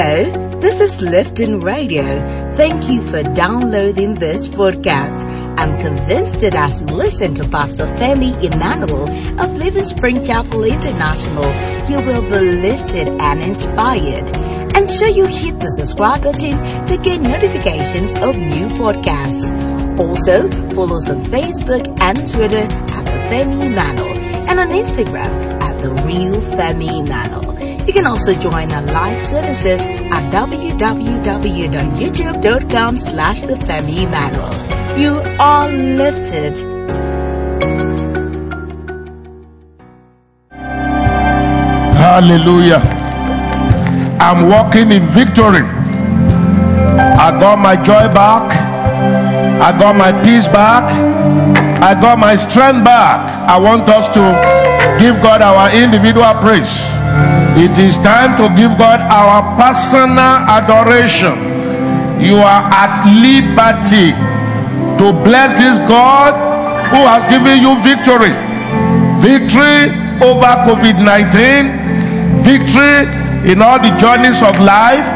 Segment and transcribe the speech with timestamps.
[0.00, 2.04] Hello, this is Lifton Radio.
[2.54, 5.26] Thank you for downloading this podcast.
[5.58, 9.08] I'm convinced that as you listen to Pastor Femi Emmanuel
[9.40, 11.50] of Living Spring Chapel International,
[11.90, 14.36] you will be lifted and inspired.
[14.76, 19.50] And sure you hit the subscribe button to get notifications of new podcasts.
[19.98, 24.16] Also, follow us on Facebook and Twitter at the Femi Emmanuel
[24.48, 27.47] and on Instagram at the Real Femi Emmanuel.
[27.88, 34.52] You can also join our live services at www.youtube.com slash the Femi Emmanuel.
[34.98, 36.58] You are lifted.
[41.96, 42.82] Hallelujah.
[44.20, 45.64] I'm walking in victory.
[45.64, 48.52] I got my joy back.
[49.62, 50.84] I got my peace back.
[51.82, 53.48] I got my strength back.
[53.48, 54.20] I want us to
[55.02, 56.97] give God our individual praise.
[57.58, 61.34] It is time to give God our personal adoration.
[62.22, 64.14] You are at liberty
[65.02, 66.38] to bless this God
[66.94, 68.30] who has given you victory.
[69.18, 69.90] Victory
[70.22, 73.10] over COVID 19, victory
[73.50, 75.10] in all the journeys of life,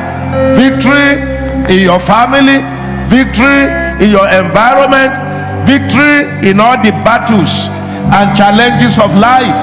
[0.58, 1.22] victory
[1.70, 2.58] in your family,
[3.06, 3.70] victory
[4.02, 5.14] in your environment,
[5.62, 7.70] victory in all the battles
[8.10, 9.54] and challenges of life.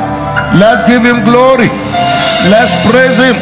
[0.55, 1.67] Let's give Him glory.
[2.47, 3.35] Let's praise Him.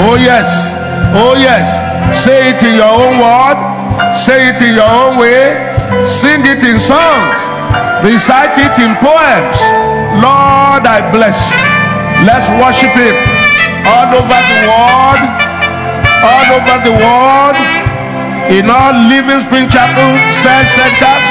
[0.00, 0.72] Oh, yes.
[1.12, 1.68] Oh, yes.
[2.16, 3.56] Say it in your own word,
[4.16, 5.56] say it in your own way,
[6.04, 7.40] sing it in songs,
[8.04, 9.56] recite it in poems.
[10.20, 11.56] Lord, I bless you.
[12.28, 13.16] Let's worship Him
[13.88, 15.20] all over the world,
[16.20, 17.56] all over the world,
[18.52, 20.12] in all Living Spring Chapel
[20.44, 21.28] cell centers,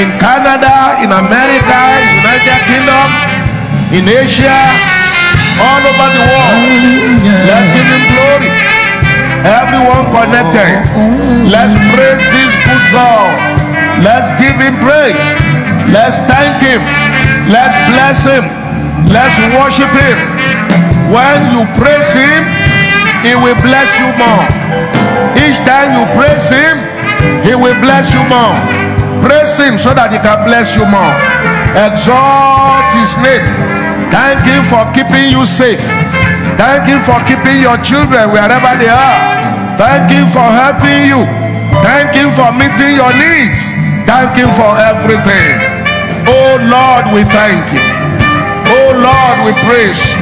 [0.00, 3.08] in Canada, in America, in United Kingdom,
[3.92, 4.95] in Asia,
[5.60, 6.62] all over the world.
[7.48, 8.50] Let's give Him glory.
[9.46, 10.82] Everyone connected,
[11.46, 13.30] let's praise this good God.
[14.02, 15.22] Let's give Him praise.
[15.94, 16.82] Let's thank Him.
[17.46, 18.44] Let's bless Him.
[19.06, 20.18] Let's worship Him.
[21.14, 22.42] When you praise Him,
[23.22, 24.46] He will bless you more.
[25.38, 26.82] Each time you praise Him,
[27.46, 28.56] He will bless you more.
[29.22, 31.14] Praise Him so that He can bless you more.
[31.86, 33.46] Exalt His name.
[34.10, 35.82] Thank Him for keeping you safe.
[36.56, 39.20] Thank Him for keeping your children wherever they are.
[39.76, 41.20] Thank Him for helping you.
[41.84, 43.60] Thank Him for meeting your needs.
[44.08, 45.76] Thank Him for everything.
[46.26, 47.84] Oh Lord, we thank you.
[48.72, 50.16] Oh Lord, we praise you.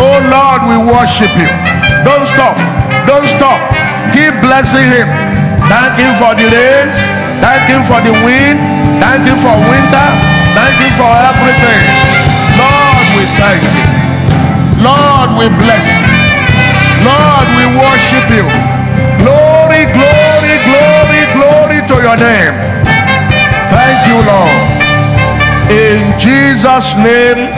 [0.00, 1.50] Oh Lord, we worship you.
[2.06, 2.56] Don't stop.
[3.06, 3.60] Don't stop.
[4.16, 5.08] Keep blessing Him.
[5.68, 6.98] Thank Him for the rains.
[7.44, 8.58] Thank Him for the wind.
[9.02, 10.08] Thank Him for winter.
[10.56, 11.99] Thank Him for everything.
[13.40, 14.84] Thank you.
[14.84, 16.12] Lord, we bless you.
[17.08, 18.44] Lord, we worship you.
[19.24, 22.54] Glory, glory, glory, glory to your name.
[23.72, 24.60] Thank you, Lord.
[25.72, 27.48] In Jesus' name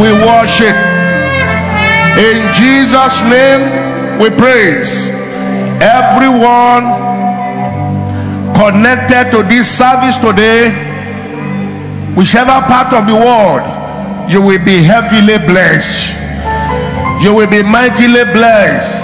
[0.00, 0.76] we worship.
[2.18, 5.10] In Jesus' name we praise.
[5.80, 6.84] Everyone
[8.54, 10.70] connected to this service today,
[12.14, 13.81] whichever part of the world,
[14.28, 16.14] you will be heavily blessed.
[17.22, 19.02] You will be mightily blessed.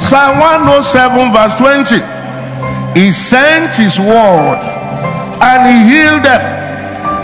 [0.00, 2.98] Psalm 107, verse 20.
[2.98, 4.60] He sent his word
[5.40, 6.42] and he healed them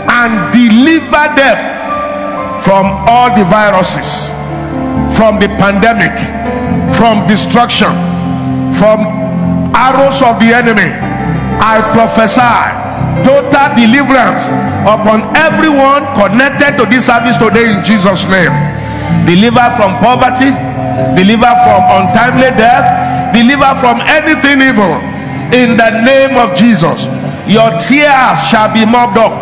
[0.09, 1.57] and delivered them
[2.61, 4.29] from all the viruses,
[5.17, 6.13] from the pandemic,
[6.95, 7.91] from destruction,
[8.73, 8.99] from
[9.75, 10.91] arrows of the enemy.
[11.61, 12.84] I prophesy
[13.23, 14.49] total deliverance
[14.83, 18.51] upon everyone connected to this service today in Jesus' name.
[19.23, 20.51] Deliver from poverty,
[21.15, 24.97] deliver from untimely death, deliver from anything evil
[25.53, 27.05] in the name of Jesus.
[27.47, 29.33] Your tears shall be mopped up.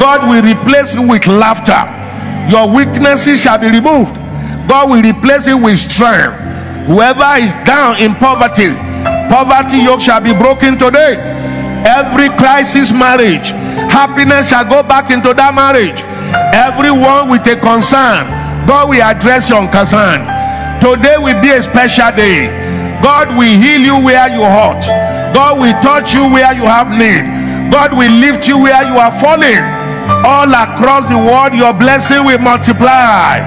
[0.00, 1.86] God will replace it with laughter.
[2.50, 4.14] Your weaknesses shall be removed.
[4.66, 6.34] God will replace it with strength.
[6.86, 8.74] Whoever is down in poverty,
[9.30, 11.29] poverty yoke shall be broken today.
[11.86, 13.50] Every crisis marriage,
[13.88, 16.04] happiness shall go back into that marriage.
[16.52, 18.28] Everyone with a concern,
[18.68, 20.28] God will address your concern.
[20.80, 22.48] Today will be a special day.
[23.02, 24.84] God will heal you where you hurt.
[25.32, 27.72] God will touch you where you have need.
[27.72, 29.60] God will lift you where you are falling.
[30.24, 33.40] All across the world, your blessing will multiply.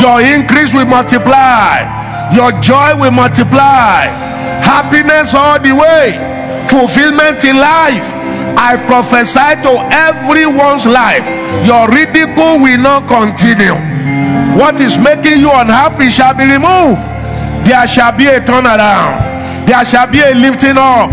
[0.00, 1.84] Your increase will multiply.
[2.32, 4.06] Your joy will multiply.
[4.64, 6.35] Happiness all the way.
[6.68, 8.10] Fulfillment in life.
[8.58, 11.24] I prophesy to everyone's life.
[11.68, 13.76] Your ridicule will not continue.
[14.56, 17.04] What is making you unhappy shall be removed.
[17.68, 19.66] There shall be a turnaround.
[19.66, 21.12] There shall be a lifting up.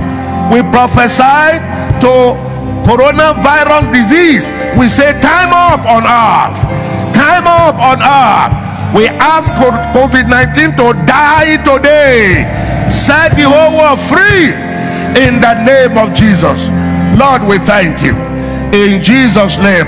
[0.51, 1.59] We prophesy
[1.99, 2.39] to
[2.87, 4.47] coronavirus disease.
[4.79, 6.59] We say, Time up on earth.
[7.13, 8.95] Time up on earth.
[8.95, 12.47] We ask COVID 19 to die today.
[12.89, 14.62] Set the whole world free
[15.17, 16.69] in the name of Jesus.
[17.17, 18.15] Lord, we thank you.
[18.73, 19.85] In Jesus' name,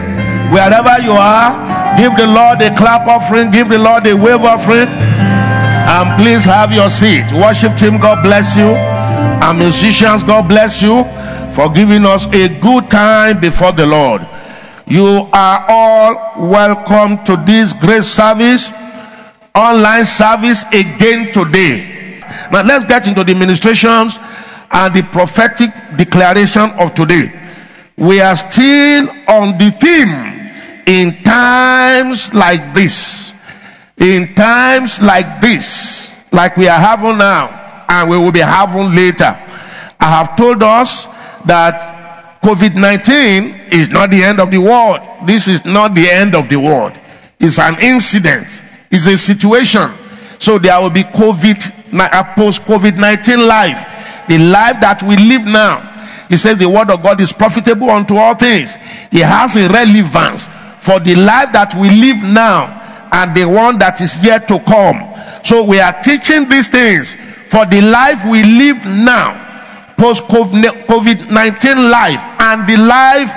[0.54, 4.88] wherever you are, give the Lord a clap offering, give the Lord a wave offering,
[4.88, 7.32] and please have your seat.
[7.32, 8.66] Worship team, God bless you.
[8.66, 11.04] And musicians, God bless you
[11.52, 14.28] for giving us a good time before the Lord.
[14.88, 18.72] You are all welcome to this great service,
[19.56, 22.22] online service again today.
[22.52, 24.20] Now let's get into the ministrations
[24.72, 27.32] and the prophetic declaration of today.
[27.98, 30.36] We are still on the theme
[30.86, 33.34] in times like this.
[33.98, 39.40] In times like this, like we are having now, and we will be having later.
[40.00, 41.06] I have told us
[41.46, 45.00] that COVID 19 is not the end of the world.
[45.26, 47.00] This is not the end of the world.
[47.40, 49.90] It's an incident, it's a situation.
[50.38, 53.95] So there will be COVID, post COVID 19 life
[54.28, 55.94] the life that we live now.
[56.30, 58.78] He says the word of God is profitable unto all things.
[59.12, 60.48] It has a relevance
[60.80, 65.02] for the life that we live now and the one that is yet to come.
[65.44, 67.16] So we are teaching these things
[67.48, 73.32] for the life we live now, post COVID 19 life, and the life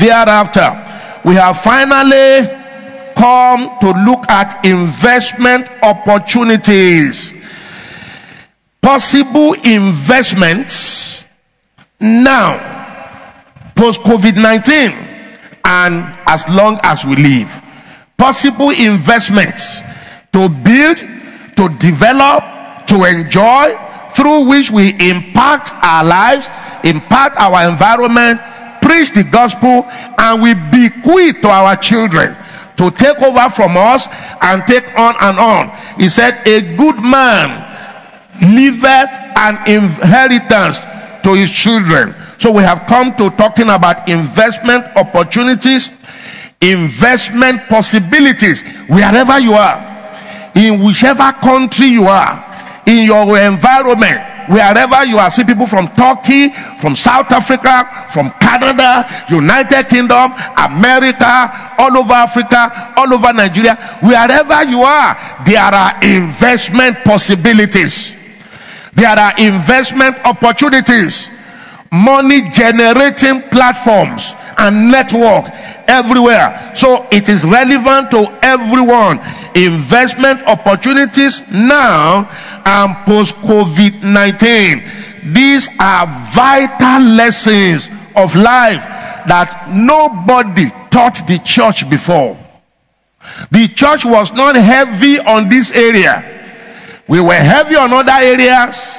[0.00, 1.20] thereafter.
[1.24, 2.48] We have finally
[3.14, 7.32] come to look at investment opportunities
[8.82, 11.24] possible investments
[12.00, 12.58] now,
[13.76, 14.90] post COVID 19,
[15.64, 15.94] and
[16.26, 17.62] as long as we live.
[18.18, 19.80] Possible investments
[20.32, 20.98] to build,
[21.56, 22.42] to develop,
[22.88, 23.74] to enjoy,
[24.10, 26.50] through which we impact our lives,
[26.84, 28.40] impact our environment,
[28.82, 29.86] preach the gospel,
[30.18, 32.36] and we bequeath to our children
[32.76, 34.08] to take over from us
[34.42, 35.70] and take on and on.
[35.98, 37.61] He said, A good man
[38.42, 40.80] leaveth an inheritance
[41.22, 42.14] to his children.
[42.38, 45.90] So we have come to talking about investment opportunities,
[46.60, 55.18] investment possibilities, wherever you are, in whichever country you are, in your environment, wherever you
[55.18, 55.30] are.
[55.30, 56.50] See people from Turkey,
[56.80, 64.64] from South Africa, from Canada, United Kingdom, America, all over Africa, all over Nigeria, wherever
[64.64, 68.16] you are, there are investment possibilities.
[68.94, 71.30] There are investment opportunities,
[71.90, 75.46] money generating platforms and network
[75.88, 76.72] everywhere.
[76.74, 79.18] So it is relevant to everyone.
[79.54, 82.28] Investment opportunities now
[82.64, 85.32] and post COVID 19.
[85.32, 88.84] These are vital lessons of life
[89.26, 92.38] that nobody taught the church before.
[93.50, 96.41] The church was not heavy on this area.
[97.08, 98.94] We were heavy on other areas,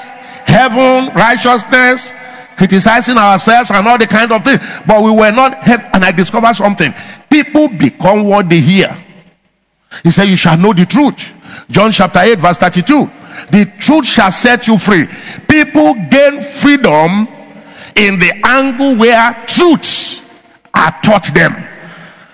[0.45, 2.13] heaven, righteousness,
[2.57, 4.61] criticizing ourselves and all the kind of things.
[4.85, 5.83] But we were not heavy.
[5.94, 6.94] And I discovered something.
[7.29, 8.95] People become what they hear.
[10.03, 11.33] He said, You shall know the truth.
[11.69, 13.09] John chapter 8, verse 32.
[13.51, 15.07] The truth shall set you free.
[15.47, 17.28] People gain freedom
[17.95, 20.21] in the angle where truths
[20.73, 21.56] are taught them.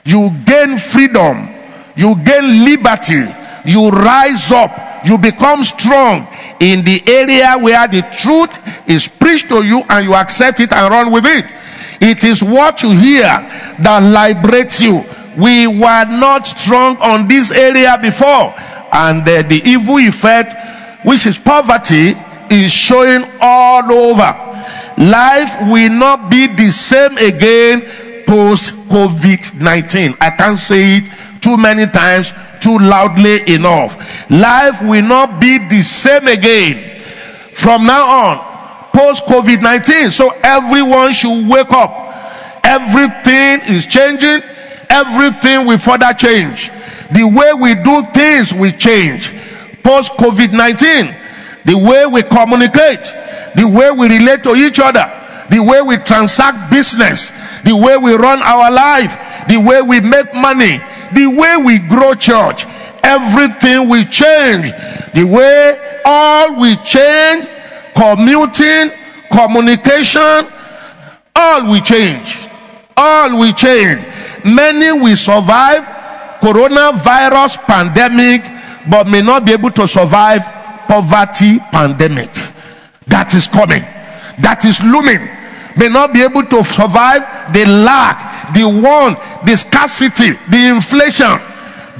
[0.05, 1.55] You gain freedom.
[1.96, 3.25] You gain liberty.
[3.66, 6.28] You rise up you become strong
[6.60, 10.92] in the area where the truth is preached to you and you accept it and
[10.92, 11.46] run with it.
[12.01, 15.04] It is what you hear that liberates you.
[15.38, 18.54] We were not strong on this area before,
[18.92, 22.16] and the evil effect, which is poverty,
[22.50, 24.46] is showing all over.
[24.98, 30.16] Life will not be the same again post COVID 19.
[30.20, 34.30] I can't say it too many times too loudly enough.
[34.30, 37.01] Life will not be the same again
[37.54, 40.12] from now on, post COVID 19.
[40.12, 42.08] So everyone should wake up.
[42.63, 44.42] Everything is changing,
[44.89, 46.70] everything will further change.
[47.12, 49.34] The way we do things will change
[49.84, 51.16] post COVID 19.
[51.66, 53.04] The way we communicate,
[53.56, 55.06] the way we relate to each other,
[55.50, 57.32] the way we transact business,
[57.63, 60.80] the way we run our life, the way we make money,
[61.13, 62.66] the way we grow church,
[63.04, 64.72] everything will change.
[65.13, 67.48] The way all will change,
[67.96, 68.92] commuting,
[69.32, 70.48] communication,
[71.36, 72.48] all will change.
[72.98, 74.06] All will change.
[74.44, 75.84] Many will survive
[76.42, 78.44] coronavirus pandemic,
[78.89, 80.44] but may not be able to survive
[80.88, 82.32] poverty pandemic
[83.10, 83.82] that is coming,
[84.42, 85.22] that is looming,
[85.79, 91.39] may not be able to survive the lack, the want, the scarcity, the inflation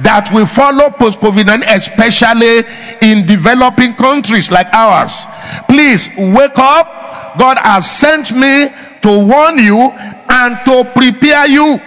[0.02, 2.64] that will follow post COVID 19, especially
[3.02, 5.24] in developing countries like ours.
[5.68, 7.38] Please wake up.
[7.38, 8.68] God has sent me
[9.02, 11.78] to warn you and to prepare you.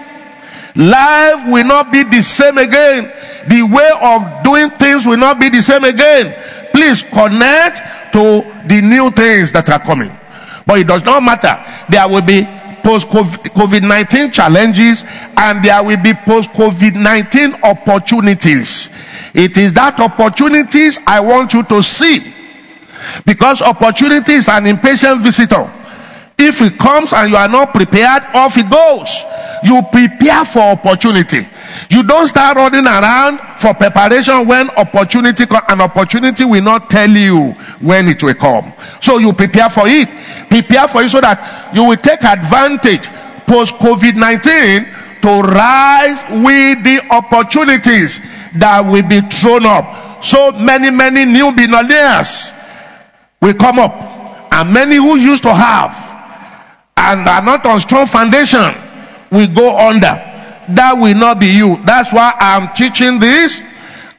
[0.76, 3.12] Life will not be the same again.
[3.48, 6.34] The way of doing things will not be the same again.
[6.72, 7.78] Please connect
[8.14, 10.12] to the new things that are coming.
[10.66, 11.64] But it does not matter.
[11.90, 12.44] There will be
[12.84, 15.04] post COVID 19 challenges
[15.38, 18.90] and there will be post COVID 19 opportunities.
[19.34, 22.34] It is that opportunities I want you to see
[23.26, 25.70] because opportunity is an impatient visitor.
[26.38, 29.24] If it comes and you are not prepared, off it goes.
[29.64, 31.48] You prepare for opportunity.
[31.90, 35.64] You don't start running around for preparation when opportunity comes.
[35.70, 38.74] An opportunity will not tell you when it will come.
[39.02, 40.10] So you prepare for it.
[40.50, 43.08] Prepare for it so that you will take advantage
[43.46, 48.20] post COVID 19 to rise with the opportunities
[48.54, 50.24] that will be thrown up.
[50.24, 52.54] So many, many new billionaires
[53.42, 53.94] will come up,
[54.54, 56.03] and many who used to have
[56.98, 58.74] and are not on strong foundation
[59.32, 60.32] will go under.
[60.70, 61.78] That will not be you.
[61.86, 63.60] That's why I'm teaching this,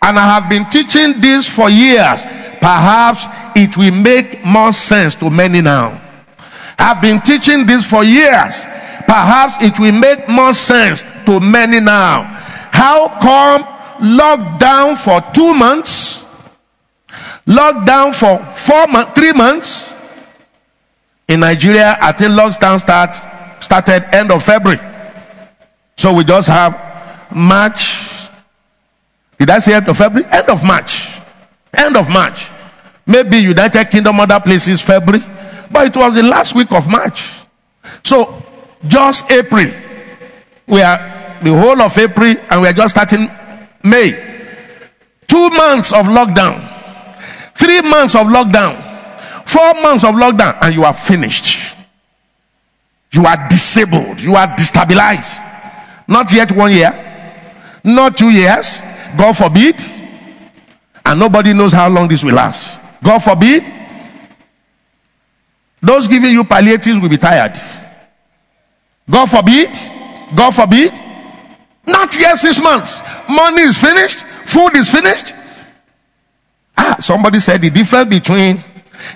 [0.03, 2.23] and I have been teaching this for years.
[2.61, 3.27] Perhaps
[3.57, 6.01] it will make more sense to many now.
[6.79, 8.65] I've been teaching this for years.
[9.07, 12.25] Perhaps it will make more sense to many now.
[12.73, 13.63] How come
[14.19, 16.25] lockdown for two months?
[17.47, 19.94] Lockdown for four months, three months?
[21.29, 23.23] In Nigeria, I think lockdown starts
[23.65, 24.81] started end of February.
[25.97, 28.29] So we just have March.
[29.39, 30.29] Did I say end of February?
[30.31, 31.19] End of March.
[31.77, 32.51] End of March.
[33.07, 35.25] Maybe United Kingdom, other places, February.
[35.71, 37.33] But it was the last week of March.
[38.05, 38.43] So
[38.87, 39.71] just April.
[40.67, 43.31] We are the whole of April and we are just starting
[43.83, 44.13] May.
[45.27, 46.71] Two months of lockdown.
[47.55, 48.94] Three months of lockdown.
[49.45, 51.77] Four months of lockdown and you are finished.
[53.13, 54.21] You are disabled.
[54.21, 55.41] You are destabilized.
[56.09, 56.91] Not yet one year.
[57.85, 58.81] Not two years.
[59.17, 59.81] God forbid.
[61.07, 62.81] And nobody knows how long this will last.
[63.03, 63.65] God forbid.
[65.81, 67.61] Those giving you palliatives will be tired.
[69.09, 69.71] God forbid.
[70.35, 70.93] God forbid.
[71.87, 73.03] Not yet six months.
[73.29, 74.25] Money is finished.
[74.47, 75.35] Food is finished.
[76.77, 78.65] Ah, somebody said the difference between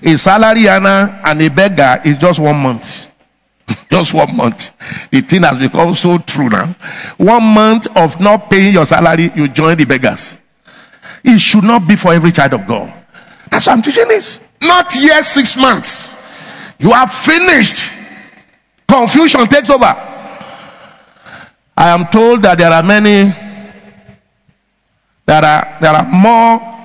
[0.03, 3.09] a salary earner and a beggar is just one month.
[3.91, 4.71] just one month.
[5.11, 6.75] The thing has become so true now.
[7.17, 10.39] One month of not paying your salary, you join the beggars.
[11.25, 12.93] It should not be for every child of God.
[13.51, 14.41] That's what I'm teaching this.
[14.63, 16.17] Not yet six months.
[16.79, 17.93] You are finished.
[18.87, 19.85] Confusion takes over.
[21.77, 23.33] I am told that there are many,
[25.27, 26.78] there are, there are more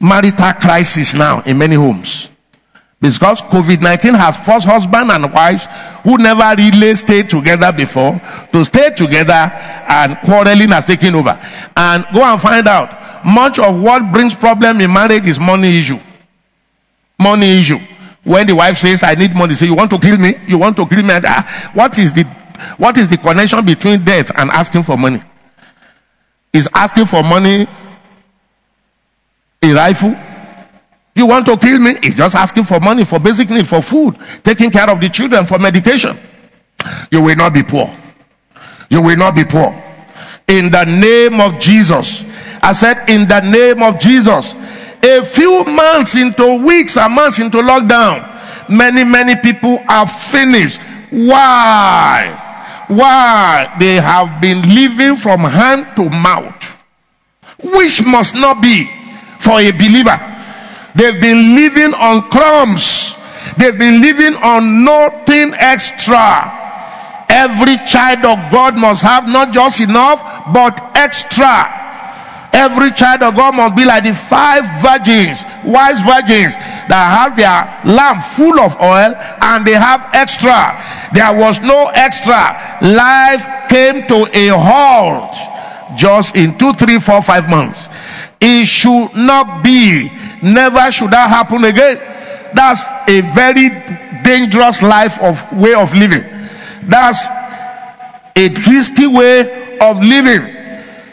[0.00, 2.30] marital crisis now in many homes.
[3.00, 5.66] Because COVID-19 has forced husband and wives
[6.04, 8.20] who never really stayed together before
[8.52, 11.38] to stay together and quarreling has taken over.
[11.76, 15.98] And go and find out much of what brings problem in marriage is money issue.
[17.18, 17.78] Money issue.
[18.22, 20.34] When the wife says, I need money, say, you want to kill me?
[20.46, 21.14] You want to kill me?
[21.24, 22.24] Ah, what is the,
[22.76, 25.20] what is the connection between death and asking for money?
[26.52, 27.66] Is asking for money
[29.62, 30.16] a rifle?
[31.14, 31.92] You want to kill me?
[32.02, 35.44] It's just asking for money for basic need, for food, taking care of the children,
[35.44, 36.18] for medication.
[37.10, 37.94] You will not be poor.
[38.88, 39.70] You will not be poor.
[40.48, 42.24] In the name of Jesus.
[42.62, 44.54] I said, in the name of Jesus.
[45.02, 50.80] A few months into weeks and months into lockdown, many, many people are finished.
[51.10, 52.84] Why?
[52.88, 53.76] Why?
[53.78, 56.76] They have been living from hand to mouth,
[57.62, 58.90] which must not be
[59.40, 60.18] for a believer.
[60.94, 63.14] They've been living on crumbs.
[63.56, 66.58] They've been living on nothing extra.
[67.28, 70.20] Every child of God must have not just enough,
[70.52, 71.80] but extra.
[72.52, 76.56] Every child of God must be like the five virgins, wise virgins
[76.90, 80.76] that has their lamp full of oil and they have extra.
[81.14, 82.78] There was no extra.
[82.82, 85.36] Life came to a halt
[85.96, 87.88] just in two, three, four, five months.
[88.40, 90.10] It should not be.
[90.42, 91.98] Never should that happen again.
[92.54, 93.68] That's a very
[94.22, 96.24] dangerous life of way of living.
[96.82, 97.28] That's
[98.36, 100.56] a risky way of living.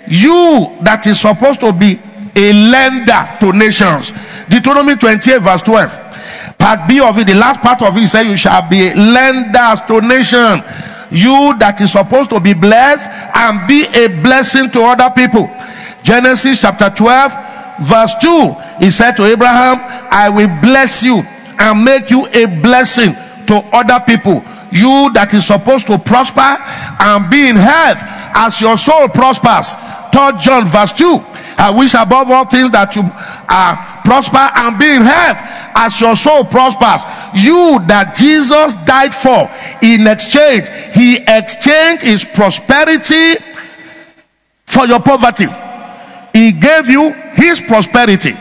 [0.07, 1.99] You that is supposed to be
[2.35, 4.13] a lender to nations.
[4.47, 6.55] Deuteronomy 28 verse 12.
[6.57, 10.01] Part B of it, the last part of it says you shall be lenders to
[10.01, 10.63] nations.
[11.11, 15.49] You that is supposed to be blessed and be a blessing to other people.
[16.03, 17.33] Genesis chapter 12
[17.81, 18.55] verse 2.
[18.79, 19.77] He said to Abraham,
[20.11, 21.23] I will bless you
[21.59, 23.13] and make you a blessing
[23.47, 24.43] to other people.
[24.71, 27.99] You that is supposed to prosper and be in health
[28.35, 29.73] as your soul prospers.
[30.13, 31.23] 3 John verse 2.
[31.59, 35.37] I wish above all things that you are prosper and be in health
[35.75, 37.01] as your soul prospers.
[37.33, 39.49] You that Jesus died for
[39.81, 43.41] in exchange, he exchanged his prosperity
[44.65, 45.47] for your poverty.
[46.37, 48.35] He gave you his prosperity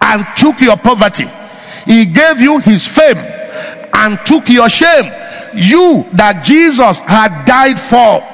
[0.00, 1.26] and took your poverty.
[1.84, 5.12] He gave you his fame and took your shame.
[5.52, 8.24] You that Jesus had died for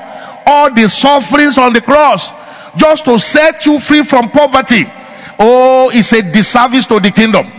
[0.47, 2.33] all the sufferings on the cross
[2.77, 4.85] just to set you free from poverty.
[5.41, 7.51] Oh, it's a disservice to the kingdom.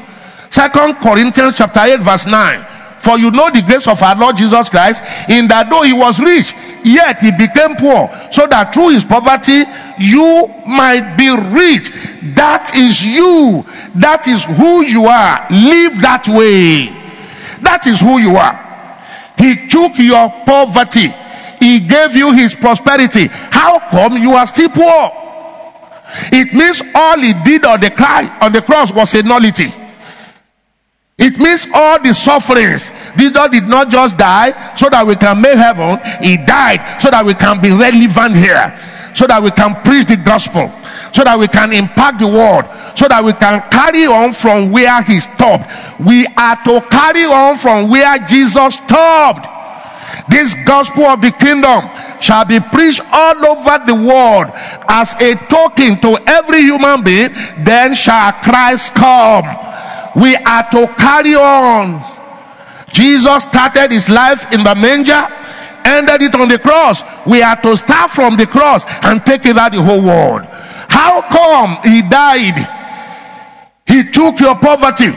[0.50, 2.66] Second Corinthians chapter 8 verse 9.
[3.00, 6.18] For you know the grace of our Lord Jesus Christ, in that though he was
[6.20, 9.64] rich, yet he became poor, so that through his poverty
[10.00, 11.90] you might be rich.
[12.36, 13.66] That is you.
[13.96, 15.48] That is who you are.
[15.50, 16.88] Live that way.
[17.62, 18.66] That is who you are.
[19.38, 21.14] He took your poverty.
[21.60, 23.28] He gave you his prosperity.
[23.30, 25.12] How come you are still poor?
[26.32, 29.74] It means all he did on the cry on the cross was a nullity.
[31.18, 32.92] It means all the sufferings.
[33.18, 35.98] Jesus did not just die so that we can make heaven.
[36.22, 38.78] He died so that we can be relevant here.
[39.16, 40.68] So that we can preach the gospel.
[41.14, 42.68] So that we can impact the world.
[43.00, 45.66] So that we can carry on from where he stopped.
[46.00, 49.48] We are to carry on from where Jesus stopped.
[50.30, 51.88] This gospel of the kingdom
[52.20, 54.52] shall be preached all over the world
[54.90, 57.30] as a token to every human being.
[57.64, 59.46] Then shall Christ come.
[60.16, 62.04] We are to carry on.
[62.92, 65.28] Jesus started his life in the manger,
[65.86, 67.04] ended it on the cross.
[67.26, 70.46] We are to start from the cross and take it out the whole world.
[70.90, 72.58] How come he died?
[73.86, 75.12] He took your poverty.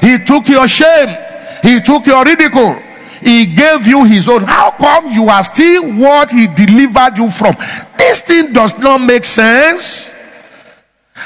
[0.00, 1.16] He took your shame.
[1.62, 2.74] He took your ridicule.
[3.20, 4.44] He gave you his own.
[4.44, 7.54] How come you are still what he delivered you from?
[7.98, 10.10] This thing does not make sense.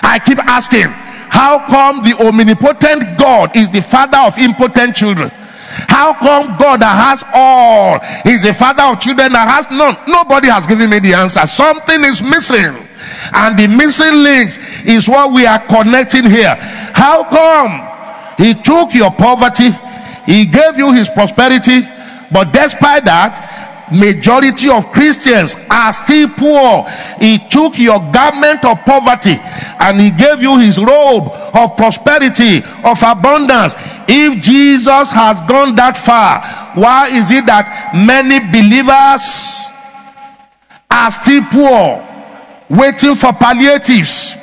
[0.03, 5.31] I keep asking, how come the omnipotent God is the father of impotent children?
[5.89, 9.97] How come God that has all is the father of children that has none?
[10.07, 11.47] Nobody has given me the answer.
[11.47, 12.77] Something is missing.
[13.33, 16.55] And the missing links is what we are connecting here.
[16.57, 17.95] How come
[18.39, 19.71] he took your poverty,
[20.27, 21.83] he gave you his prosperity,
[22.31, 23.39] but despite that,
[23.93, 26.89] majority of Christians are still poor.
[27.21, 29.37] He took your garment of poverty
[29.81, 33.75] and he gave you his robe of prosperity, of abundance.
[34.09, 36.41] If Jesus has gone that far,
[36.75, 39.71] why is it that many believers
[40.91, 42.03] are still poor,
[42.71, 44.37] waiting for palliatives,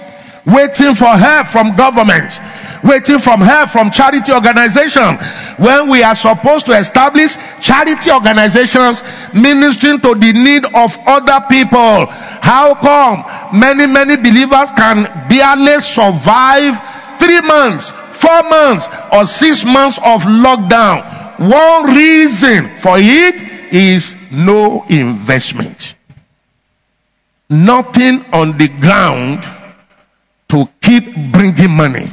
[0.45, 2.39] waiting for help from government?
[2.83, 5.15] Waiting from help from charity organization
[5.57, 12.05] when we are supposed to establish charity organizations ministering to the need of other people
[12.41, 16.79] how come many many believers can barely survive
[17.19, 17.91] three months
[18.21, 21.01] four months or six months of lockdown?
[21.39, 23.41] One reason for it
[23.73, 25.95] is no investment.
[27.49, 29.43] Nothing on the ground
[30.49, 32.11] to keep bringing money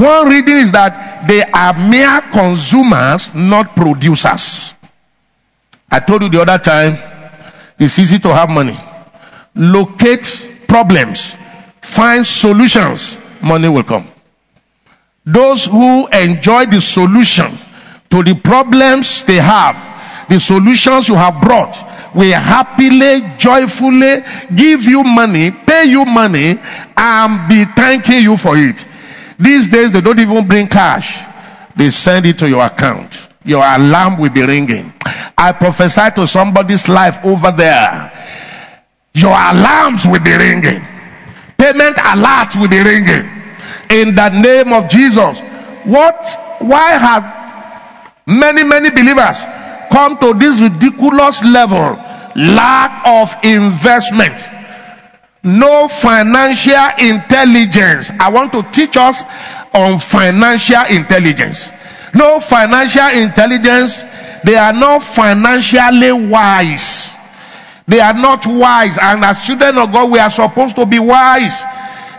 [0.00, 4.74] one reading is that they are mere consumers, not producers.
[5.90, 6.98] I told you the other time,
[7.78, 8.78] it's easy to have money.
[9.54, 11.34] Locate problems,
[11.80, 14.08] find solutions, money will come.
[15.24, 17.52] Those who enjoy the solution
[18.10, 21.76] to the problems they have, the solutions you have brought,
[22.14, 24.22] will happily, joyfully
[24.54, 26.58] give you money, pay you money,
[26.96, 28.84] and be thanking you for it.
[29.38, 31.24] These days, they don't even bring cash.
[31.76, 33.28] They send it to your account.
[33.44, 34.92] Your alarm will be ringing.
[35.38, 38.12] I prophesy to somebody's life over there.
[39.14, 40.84] Your alarms will be ringing.
[41.56, 43.30] Payment alerts will be ringing.
[43.90, 45.40] In the name of Jesus.
[45.84, 49.44] What, why have many, many believers
[49.90, 51.96] come to this ridiculous level?
[52.34, 54.57] Lack of investment
[55.42, 58.10] no financial intelligence.
[58.18, 59.22] I want to teach us
[59.72, 61.70] on financial intelligence.
[62.14, 64.04] No financial intelligence.
[64.44, 67.14] They are not financially wise.
[67.86, 68.98] They are not wise.
[69.00, 71.64] And as children of God, we are supposed to be wise.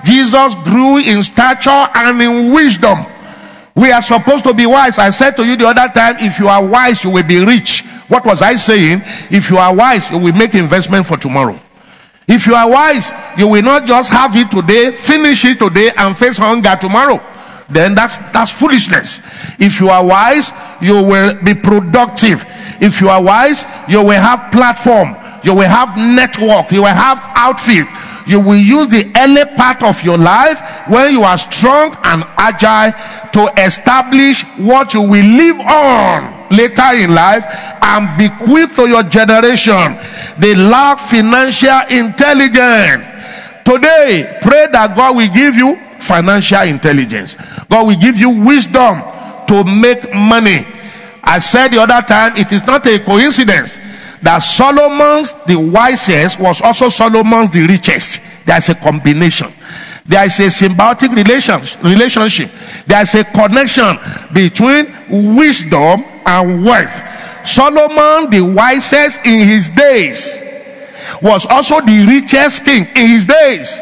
[0.04, 3.06] Jesus grew in stature and in wisdom.
[3.76, 4.98] We are supposed to be wise.
[4.98, 7.84] I said to you the other time, if you are wise, you will be rich.
[8.08, 9.02] What was I saying?
[9.30, 11.60] If you are wise, you will make investment for tomorrow.
[12.30, 16.16] If you are wise, you will not just have it today, finish it today, and
[16.16, 17.20] face hunger tomorrow.
[17.70, 19.20] Then that's that's foolishness.
[19.60, 22.46] If you are wise, you will be productive.
[22.80, 27.20] If you are wise, you will have platform, you will have network, you will have
[27.36, 27.88] outfit.
[28.30, 32.94] You will use the early part of your life when you are strong and agile
[33.34, 37.44] to establish what you will live on later in life
[37.82, 39.98] and bequeath to your generation.
[40.38, 43.04] They lack financial intelligence.
[43.66, 47.36] Today, pray that God will give you financial intelligence.
[47.68, 49.02] God will give you wisdom
[49.48, 50.68] to make money.
[51.24, 53.80] I said the other time, it is not a coincidence
[54.22, 58.22] that Solomon's the wisest was also Solomon's the richest.
[58.46, 59.52] There's a combination.
[60.06, 62.50] There is a symbiotic relations, relationship.
[62.88, 63.98] There is a connection
[64.34, 67.48] between wisdom and wealth.
[67.48, 70.42] Solomon, the wisest in his days,
[71.22, 73.80] was also the richest king in his days.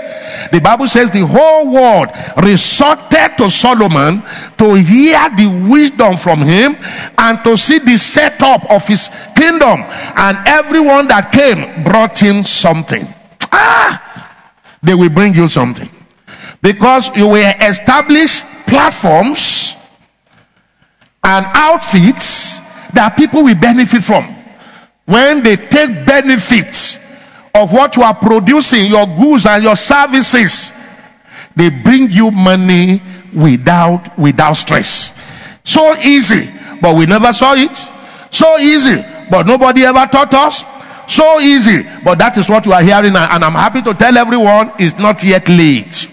[0.52, 2.10] The Bible says the whole world
[2.41, 4.23] resorted to Solomon
[4.58, 6.76] to hear the wisdom from him
[7.17, 9.82] and to see the setup of his kingdom.
[9.82, 13.08] And everyone that came brought him something.
[13.52, 14.34] Ah,
[14.82, 15.89] they will bring you something.
[16.62, 19.76] Because you will establish platforms
[21.23, 22.60] and outfits
[22.91, 24.34] that people will benefit from.
[25.06, 27.06] When they take benefits
[27.57, 30.71] of what you are producing, your goods and your services,
[31.55, 33.01] they bring you money
[33.33, 35.11] without without stress.
[35.63, 36.49] So easy,
[36.81, 37.75] but we never saw it.
[38.31, 40.63] So easy, but nobody ever taught us.
[41.07, 44.73] So easy, but that is what you are hearing, and I'm happy to tell everyone
[44.77, 46.09] it's not yet late.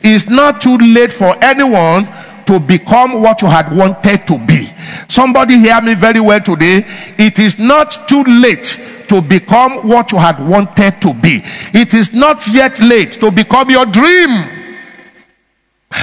[0.00, 2.08] It's not too late for anyone
[2.46, 4.68] to become what you had wanted to be.
[5.08, 6.84] Somebody hear me very well today.
[7.18, 11.42] It is not too late to become what you had wanted to be.
[11.74, 14.30] It is not yet late to become your dream.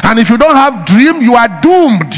[0.03, 2.13] And if you don't have dream, you are doomed.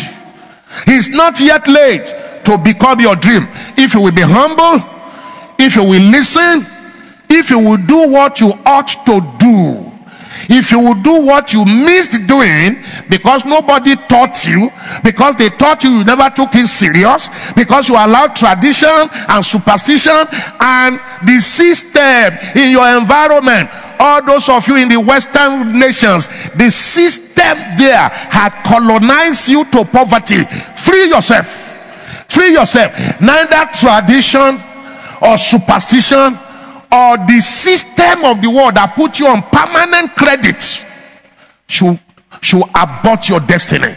[0.87, 2.05] It's not yet late
[2.45, 3.47] to become your dream.
[3.77, 4.83] If you will be humble,
[5.59, 6.65] if you will listen,
[7.29, 9.86] if you will do what you ought to do,
[10.49, 14.69] if you will do what you missed doing because nobody taught you,
[15.03, 20.25] because they taught you, you never took it serious, because you allowed tradition and superstition
[20.59, 23.69] and the system in your environment,
[23.99, 29.85] all those of you in the Western nations, the system there had colonized you to
[29.85, 30.43] poverty.
[30.75, 31.47] Free yourself.
[32.29, 33.21] Free yourself.
[33.21, 34.61] Neither tradition
[35.21, 36.37] or superstition
[36.91, 40.61] or the system of the world that put you on permanent credit
[41.67, 41.99] should,
[42.41, 43.95] should abort your destiny.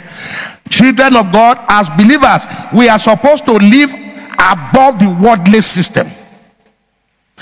[0.69, 6.09] Children of God, as believers, we are supposed to live above the worldly system.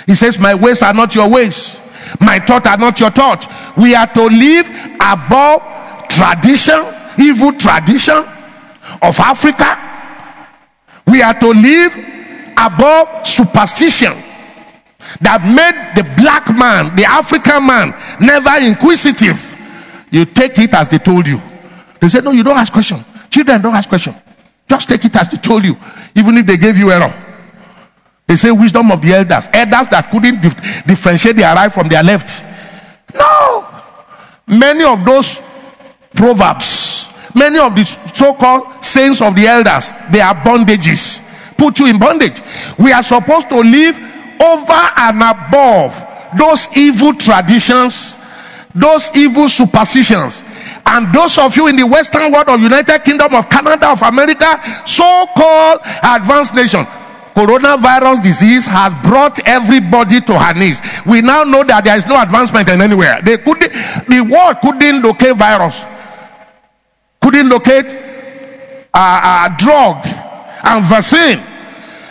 [0.06, 1.80] He says, My ways are not your ways,
[2.20, 3.46] my thoughts are not your thoughts.
[3.76, 4.68] We are to live
[5.00, 6.84] above tradition,
[7.18, 8.16] evil tradition
[9.02, 9.84] of Africa.
[11.06, 11.96] We are to live
[12.56, 14.12] above superstition
[15.20, 19.56] that made the black man, the African man, never inquisitive.
[20.10, 21.40] You take it as they told you.
[22.00, 23.04] They said, No, you don't ask question.
[23.30, 24.14] Children don't ask question.
[24.68, 25.76] Just take it as they told you,
[26.14, 27.12] even if they gave you error.
[28.26, 29.48] They say wisdom of the elders.
[29.52, 32.44] Elders that couldn't dif- differentiate their right from their left.
[33.14, 33.66] No.
[34.46, 35.40] Many of those
[36.14, 41.24] proverbs, many of the so-called sayings of the elders, they are bondages.
[41.56, 42.40] Put you in bondage.
[42.78, 43.98] We are supposed to live
[44.40, 46.04] over and above
[46.36, 48.16] those evil traditions,
[48.74, 50.44] those evil superstitions.
[50.86, 54.60] And those of you in the Western world of United Kingdom of Canada of America,
[54.86, 56.86] so-called advanced nation,
[57.34, 60.82] coronavirus disease has brought everybody to her knees.
[61.06, 63.20] We now know that there is no advancement in anywhere.
[63.22, 63.72] They couldn't,
[64.08, 65.84] the world couldn't locate virus,
[67.20, 67.92] couldn't locate
[68.94, 70.06] a, a drug
[70.64, 71.57] and vaccine.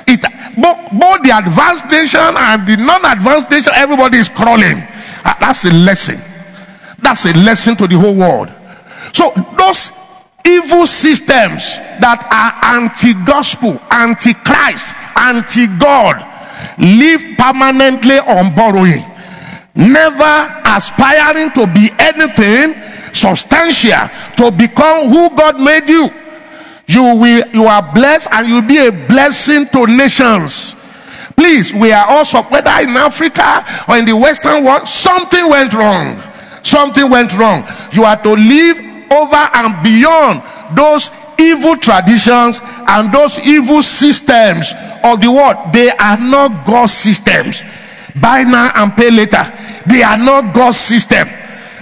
[0.08, 0.22] It
[0.58, 4.80] both, both the advanced nation and the non-advanced nation, everybody is crawling.
[4.80, 6.20] Uh, that's a lesson.
[7.00, 8.50] That's a lesson to the whole world.
[9.14, 9.92] So those
[10.46, 16.24] evil systems that are anti-gospel, anti-Christ, anti-God,
[16.80, 19.04] live permanently on borrowing,
[19.76, 22.74] never aspiring to be anything
[23.14, 26.10] substantial, to become who God made you.
[26.88, 30.76] You will, you are blessed and you'll be a blessing to nations.
[31.36, 36.24] Please, we are also, whether in Africa or in the Western world, something went wrong.
[36.68, 37.66] something went wrong.
[37.94, 38.78] You are to live
[39.12, 40.44] over and beyond
[40.76, 44.74] those evil traditions and those evil systems
[45.04, 45.74] of the world.
[45.74, 47.64] They are not God's systems.
[48.16, 49.46] Buy now and pay later.
[49.86, 51.28] They are not God's system.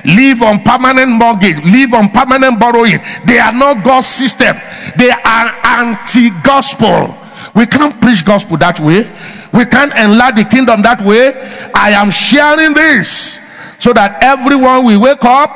[0.05, 2.99] Live on permanent mortgage, live on permanent borrowing.
[3.25, 4.55] They are not God's system.
[4.97, 7.17] They are anti-gospel.
[7.55, 9.09] We can't preach gospel that way.
[9.53, 11.33] We can't enlarge the kingdom that way.
[11.73, 13.39] I am sharing this
[13.79, 15.49] so that everyone will wake up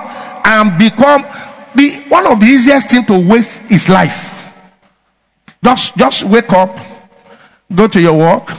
[0.47, 1.23] and become
[1.75, 4.35] the one of the easiest thing to waste is life.
[5.63, 6.77] Just just wake up,
[7.73, 8.49] go to your work,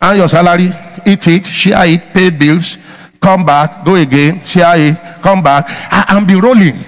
[0.00, 0.70] earn your salary,
[1.06, 2.78] eat it, share it, pay bills,
[3.20, 5.66] come back, go again, share it, come back,
[6.10, 6.84] and be rolling,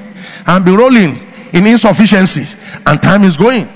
[0.47, 1.19] and be rolling
[1.53, 2.47] in insufficiency,
[2.87, 3.69] and time is going.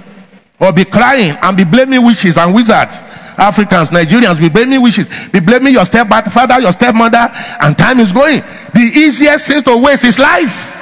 [0.61, 3.03] Or be crying and be blaming witches and wizards.
[3.37, 7.29] Africans, Nigerians, be blaming witches, be blaming your stepfather, your stepmother,
[7.61, 8.41] and time is going.
[8.41, 10.81] The easiest thing to waste is life.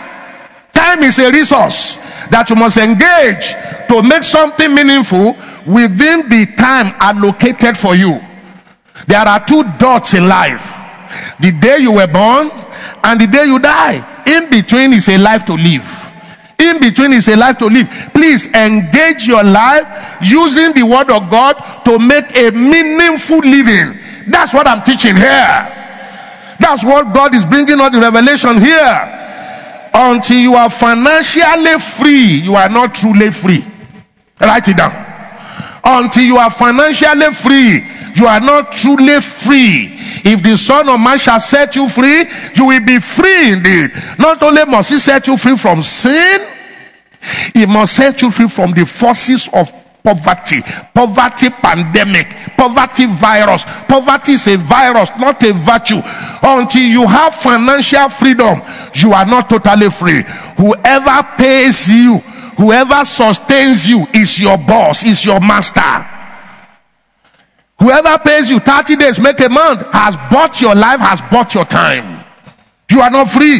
[0.74, 1.96] Time is a resource
[2.30, 3.52] that you must engage
[3.88, 5.32] to make something meaningful
[5.66, 8.20] within the time allocated for you.
[9.06, 10.81] There are two dots in life
[11.42, 12.50] the day you were born
[13.04, 14.24] and the day you die.
[14.26, 15.84] In between is a life to live.
[16.58, 17.88] In between is a life to live.
[18.14, 23.98] Please engage your life using the word of God to make a meaningful living.
[24.28, 25.82] That's what I'm teaching here.
[26.60, 29.18] That's what God is bringing us the revelation here.
[29.92, 33.66] Until you are financially free, you are not truly free.
[34.40, 34.94] Write it down.
[35.84, 39.98] Until you are financially free, you are not truly free.
[40.24, 43.90] If the Son of Man shall set you free, you will be free indeed.
[44.18, 46.46] Not only must He set you free from sin,
[47.54, 50.62] He must set you free from the forces of poverty,
[50.94, 53.64] poverty pandemic, poverty virus.
[53.88, 56.00] Poverty is a virus, not a virtue.
[56.42, 58.60] Until you have financial freedom,
[58.94, 60.22] you are not totally free.
[60.56, 62.18] Whoever pays you,
[62.56, 66.21] whoever sustains you is your boss, is your master.
[67.82, 71.64] Whoever pays you 30 days, make a month, has bought your life, has bought your
[71.64, 72.24] time.
[72.88, 73.58] You are not free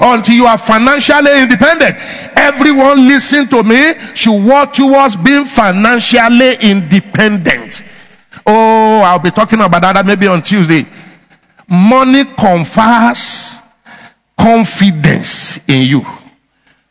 [0.00, 1.94] until you are financially independent.
[2.36, 7.84] Everyone listen to me should work towards being financially independent.
[8.44, 10.84] Oh, I'll be talking about that maybe on Tuesday.
[11.68, 13.60] Money confers
[14.36, 16.04] confidence in you.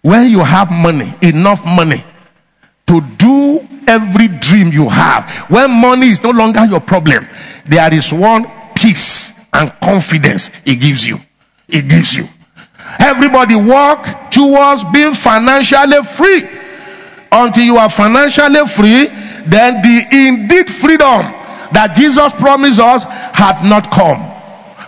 [0.02, 2.02] When you have money, enough money
[2.92, 5.30] to do every dream you have.
[5.50, 7.26] When money is no longer your problem,
[7.66, 11.20] there is one peace and confidence it gives you.
[11.70, 12.28] It gives you.
[13.00, 16.44] Everybody walk towards being financially free.
[17.32, 19.06] Until you are financially free,
[19.46, 21.22] then the indeed freedom
[21.72, 24.31] that Jesus promised us hath not come.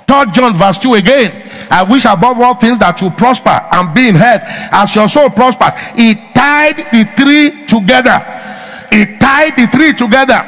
[0.08, 1.50] Third John verse 2 again.
[1.72, 5.30] I wish above all things that you prosper and be in health as your soul
[5.30, 5.74] prospers.
[5.96, 8.20] He tied the three together.
[8.92, 10.42] He tied the three together.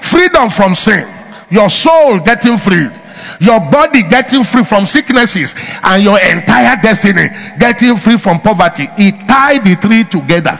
[0.00, 1.06] Freedom from sin.
[1.50, 2.92] Your soul getting freed.
[3.40, 7.28] Your body getting free from sicknesses and your entire destiny
[7.58, 8.88] getting free from poverty.
[8.96, 10.58] He tied the three together.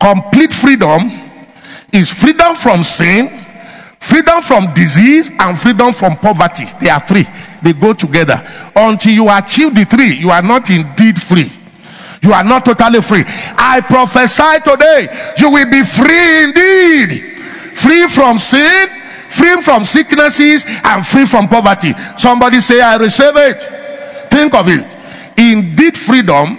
[0.00, 1.10] Complete freedom
[1.92, 3.43] is freedom from sin,
[4.04, 6.66] freedom from disease, and freedom from poverty.
[6.80, 7.26] They are three.
[7.62, 8.44] They go together.
[8.76, 11.50] Until you achieve the three, you are not indeed free.
[12.20, 13.24] You are not totally free.
[13.26, 17.76] I prophesy today, you will be free indeed.
[17.76, 18.88] Free from sin,
[19.30, 21.92] free from sicknesses, and free from poverty.
[22.16, 23.62] Somebody say, I receive it.
[24.30, 24.84] Think of it.
[25.38, 26.58] Indeed, freedom,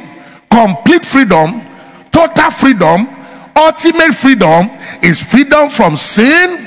[0.49, 1.62] complete freedom,
[2.12, 3.08] total freedom,
[3.55, 4.69] ultimate freedom
[5.01, 6.64] is freedom from sin,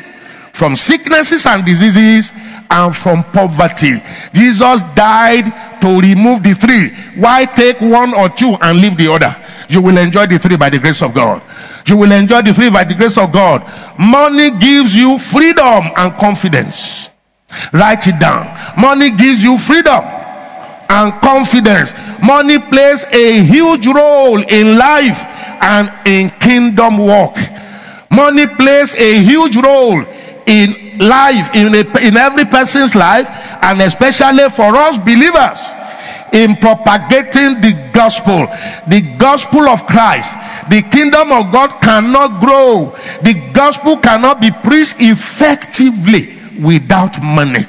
[0.59, 2.33] from sicknesses and diseases,
[2.69, 3.95] and from poverty.
[4.33, 6.91] Jesus died to remove the three.
[7.15, 9.35] Why take one or two and leave the other?
[9.69, 11.43] You will enjoy the three by the grace of God.
[11.87, 13.63] You will enjoy the three by the grace of God.
[14.01, 17.09] Money gives you freedom and confidence.
[17.73, 18.51] Write it down.
[18.81, 21.95] Money gives you freedom and confidence.
[22.21, 25.25] Money plays a huge role in life
[25.63, 27.37] and in kingdom work.
[28.11, 30.05] Money plays a huge role
[30.49, 33.29] in life, in, a, in every person's life,
[33.63, 35.73] and especially for us believers
[36.33, 38.47] in propagating the gospel,
[38.89, 40.35] the gospel of Christ.
[40.69, 47.65] The kingdom of God cannot grow, the gospel cannot be preached effectively without money.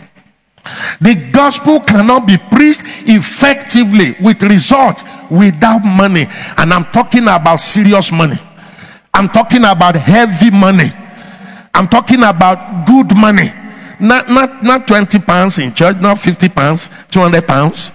[1.01, 6.27] The gospel cannot be preached effectively with result without money.
[6.57, 8.37] And I'm talking about serious money.
[9.13, 10.91] I'm talking about heavy money.
[11.73, 13.51] I'm talking about good money
[13.99, 17.91] Not, not, not 20 pounds in church, not 50 pounds, 200 pounds,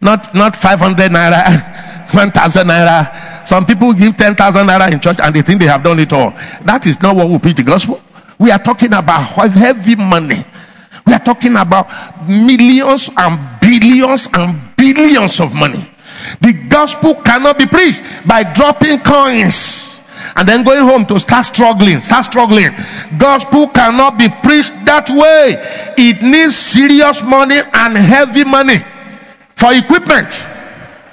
[0.00, 3.46] not, not 500 naira, 1000 naira.
[3.46, 6.30] Some people give 10,000 naira in church and they think they have done it all.
[6.64, 8.02] That is not what we preach the gospel.
[8.38, 10.44] We are talking about heavy money.
[11.06, 15.90] We are talking about millions and billions and billions of money.
[16.42, 19.89] The gospel cannot be preached by dropping coins
[20.36, 22.70] and then going home to start struggling, start struggling.
[23.18, 25.56] Gospel cannot be preached that way.
[25.98, 28.78] It needs serious money and heavy money
[29.56, 30.32] for equipment,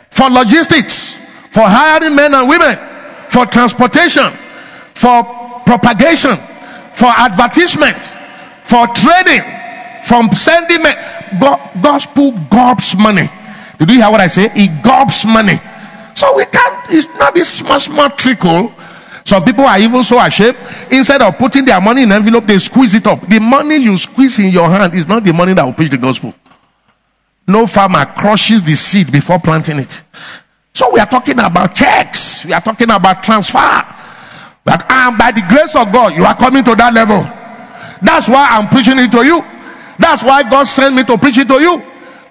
[0.10, 1.16] for logistics,
[1.52, 2.78] for hiring men and women,
[3.30, 4.32] for transportation,
[4.94, 5.24] for
[5.66, 6.38] propagation,
[6.94, 7.98] for advertisement,
[8.64, 9.44] for training,
[10.04, 10.96] from sending men.
[11.82, 13.30] Gospel gobs money.
[13.78, 14.50] Did you hear what I say?
[14.56, 15.60] It gobs money.
[16.16, 18.74] So we can't, it's not this small, small trickle.
[18.74, 18.87] Oh.
[19.28, 20.56] Some people are even so ashamed.
[20.90, 23.28] Instead of putting their money in envelope, they squeeze it up.
[23.28, 25.98] The money you squeeze in your hand is not the money that will preach the
[25.98, 26.34] gospel.
[27.46, 30.02] No farmer crushes the seed before planting it.
[30.74, 32.46] So we are talking about checks.
[32.46, 33.58] We are talking about transfer.
[33.58, 37.20] That and by the grace of God, you are coming to that level.
[38.02, 39.42] That's why I'm preaching it to you.
[40.00, 41.84] That's why God sent me to preach it to you.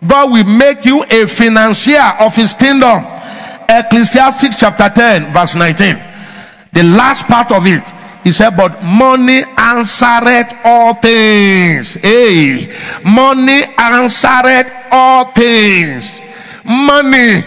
[0.07, 3.05] God will make you a financier of his kingdom.
[3.69, 6.16] Ecclesiastes chapter 10, verse 19.
[6.77, 7.89] The last part of it,
[8.23, 11.95] he said, But money answered all things.
[11.95, 12.69] Hey,
[13.03, 16.21] money answered all things.
[16.67, 17.43] Money,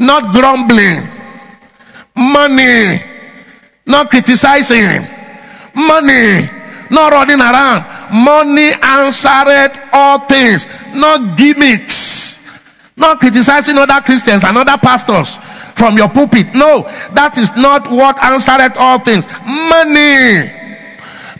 [0.00, 1.06] not grumbling.
[2.16, 3.00] Money,
[3.86, 5.06] not criticizing.
[5.76, 6.50] Money,
[6.90, 7.86] not running around.
[8.12, 12.39] Money answered all things, not gimmicks,
[13.00, 15.36] not criticizing other Christians and other pastors
[15.74, 16.54] from your pulpit.
[16.54, 16.82] No,
[17.14, 19.26] that is not what answered all things.
[19.26, 20.58] Money.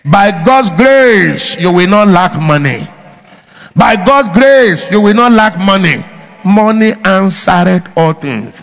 [0.05, 2.89] By God's grace, you will not lack money.
[3.77, 6.05] By God's grace, you will not lack money.
[6.45, 8.55] Money answered all things.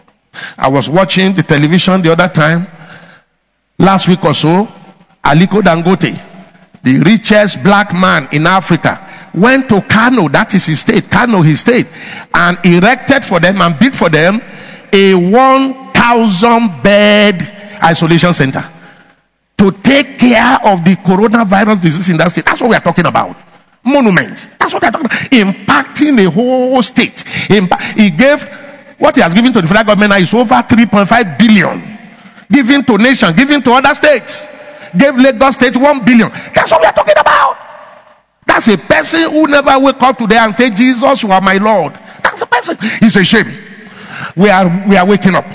[0.57, 2.67] I was watching the television the other time,
[3.79, 4.67] last week or so.
[5.23, 6.19] Aliko Dangote,
[6.87, 11.59] the richest black man in Africa, went to Kano, that is his state, Kano, his
[11.59, 11.87] state,
[12.33, 14.39] and erected for them and built for them
[14.93, 17.41] a 1,000 bed
[17.83, 18.63] isolation center
[19.57, 22.45] to take care of the coronavirus disease in that state.
[22.45, 23.35] That's what we are talking about.
[23.83, 24.47] Monument.
[24.57, 25.19] That's what I'm talking about.
[25.31, 27.21] Impacting the whole state.
[27.27, 28.43] he gave
[28.97, 31.97] what he has given to the federal government now is over 3.5 billion.
[32.49, 34.47] Given to nation, given to other states.
[34.97, 36.29] Gave Lagos State 1 billion.
[36.29, 37.57] That's what we are talking about.
[38.45, 41.93] That's a person who never wake up today and say, Jesus, you are my Lord.
[42.21, 42.77] That's a person.
[42.79, 43.51] It's a shame.
[44.35, 45.45] We are we are waking up.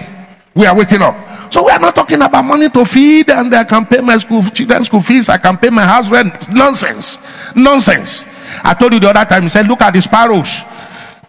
[0.55, 1.53] We are waking up.
[1.53, 4.43] So we are not talking about money to feed and I can pay my school
[4.43, 6.53] children's school fees, I can pay my house rent.
[6.53, 7.19] Nonsense.
[7.55, 8.25] Nonsense.
[8.65, 10.63] I told you the other time, he said, look at the sparrows.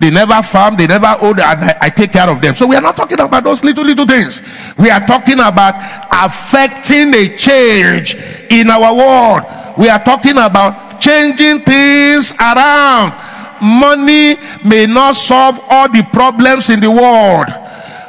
[0.03, 2.55] They never farm, they never own, and I, I, take care of them.
[2.55, 4.41] So we are not talking about those little, little things.
[4.77, 5.75] We are talking about
[6.11, 8.13] affecting a change
[8.49, 9.77] in our world.
[9.77, 13.13] We are talking about changing things around.
[13.61, 14.35] Money
[14.65, 17.47] may not solve all the problems in the world,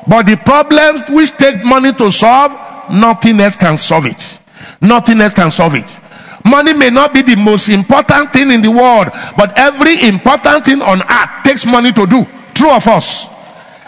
[0.08, 4.40] but the problems which take money to solve, nothing else can solve it.
[4.80, 5.96] Nothing else can solve it.
[6.44, 10.82] Money may not be the most important thing in the world, but every important thing
[10.82, 12.26] on earth takes money to do.
[12.52, 13.26] True of us.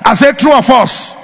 [0.05, 1.15] I say true of us.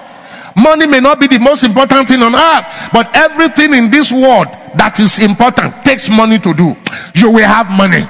[0.54, 4.48] Money may not be the most important thing on earth, but everything in this world
[4.76, 6.76] that is important takes money to do.
[7.14, 8.04] You will have money.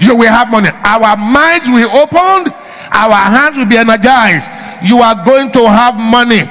[0.00, 0.68] You will have money.
[0.68, 2.52] Our minds will be opened,
[2.92, 4.50] our hands will be energized.
[4.84, 6.44] You are going to have money.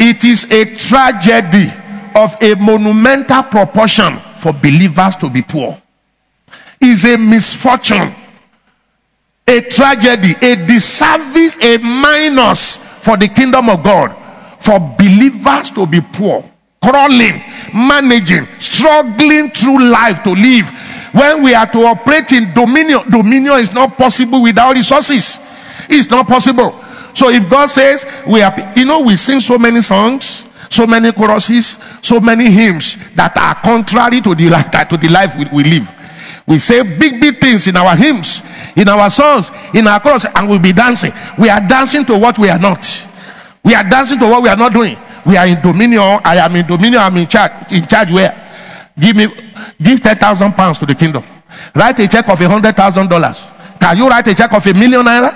[0.00, 1.68] It is a tragedy
[2.16, 5.80] of a monumental proportion for believers to be poor.
[6.78, 8.14] Is a misfortune,
[9.48, 14.14] a tragedy, a disservice, a minus for the kingdom of God
[14.60, 16.44] for believers to be poor,
[16.82, 20.68] crawling, managing, struggling through life to live.
[21.12, 25.40] When we are to operate in dominion, dominion is not possible without resources.
[25.88, 26.78] It's not possible.
[27.14, 31.12] So if God says we are, you know, we sing so many songs, so many
[31.12, 35.64] choruses, so many hymns that are contrary to the life, to the life we, we
[35.70, 35.90] live.
[36.46, 38.42] We say big, big things in our hymns,
[38.76, 41.12] in our songs, in our chorus, and we'll be dancing.
[41.38, 42.84] We are dancing to what we are not.
[43.64, 44.98] We are dancing to what we are not doing.
[45.24, 46.20] We are in dominion.
[46.22, 47.00] I am in dominion.
[47.00, 47.72] I'm in charge.
[47.72, 48.40] In charge where?
[48.98, 49.26] Give me,
[49.82, 51.24] give 10,000 pounds to the kingdom.
[51.74, 53.50] Write a check of a hundred thousand dollars.
[53.80, 55.32] Can you write a check of a million naira?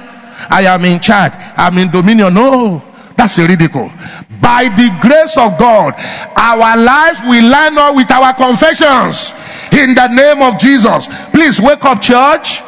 [0.50, 1.32] I am in charge.
[1.56, 2.34] I'm in dominion.
[2.34, 2.82] No,
[3.18, 3.90] that's a ridicule.
[4.40, 5.94] By the grace of God,
[6.38, 9.34] our lives will line up with our confessions.
[9.72, 11.08] in the name of Jesus.
[11.32, 12.62] Please wake up, church.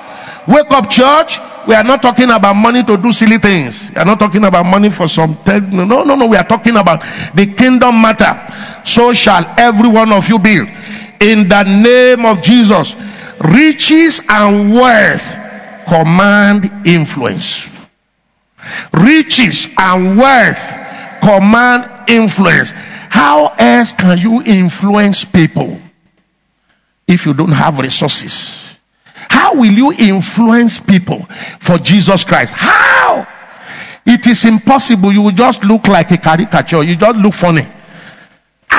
[0.47, 1.39] Wake up, church.
[1.67, 3.91] We are not talking about money to do silly things.
[3.91, 5.37] We are not talking about money for some.
[5.45, 6.27] Te- no, no, no.
[6.27, 7.01] We are talking about
[7.35, 8.35] the kingdom matter.
[8.85, 10.59] So shall every one of you be.
[11.21, 12.97] In the name of Jesus,
[13.41, 15.37] riches and wealth
[15.87, 17.80] command influence.
[18.93, 20.77] Riches and wealth
[21.23, 22.73] command influence.
[22.73, 25.81] How else can you influence people
[27.07, 28.79] if you don't have resources?
[29.15, 31.25] How will you influence people
[31.59, 32.55] for Jesus Christ?
[32.57, 33.27] How?
[34.07, 35.13] It is impossible.
[35.13, 36.83] You will just look like a caricature.
[36.83, 37.67] You just look funny.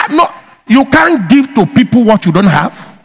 [0.10, 0.28] No,
[0.68, 3.00] you can't give to people what you don't have.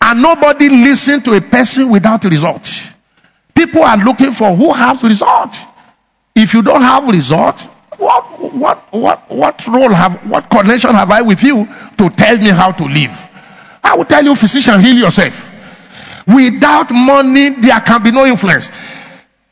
[0.00, 2.70] And nobody listen to a person without result.
[3.54, 5.56] People are looking for who has result.
[6.36, 7.62] If you don't have result,
[7.96, 11.66] what what what what role have what connection have I with you
[11.96, 13.26] to tell me how to live?
[13.82, 15.50] I will tell you, physician, heal yourself.
[16.26, 18.70] Without money, there can be no influence.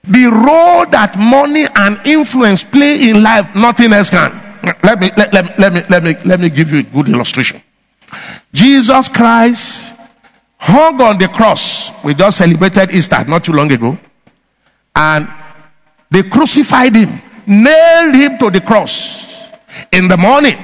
[0.02, 4.32] The role that money and influence play in life, nothing else can.
[4.82, 7.62] Let me let, let, let me let me let me give you a good illustration.
[8.52, 9.94] Jesus Christ
[10.58, 11.92] hung on the cross.
[12.04, 13.96] We just celebrated Easter not too long ago.
[14.94, 15.28] And
[16.14, 19.50] they crucified him, nailed him to the cross
[19.90, 20.56] in the morning.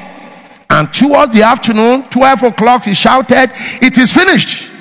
[0.71, 3.51] And towards the afternoon, 12 o'clock, he shouted,
[3.83, 4.73] It is finished.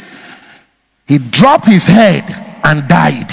[1.08, 2.24] He dropped his head
[2.64, 3.32] and died,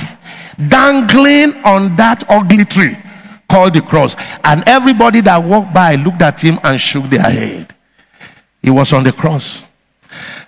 [0.57, 2.97] dangling on that ugly tree
[3.51, 4.16] called the cross.
[4.43, 7.74] And everybody that walked by looked at him and shook their head.
[8.62, 9.62] He was on the cross.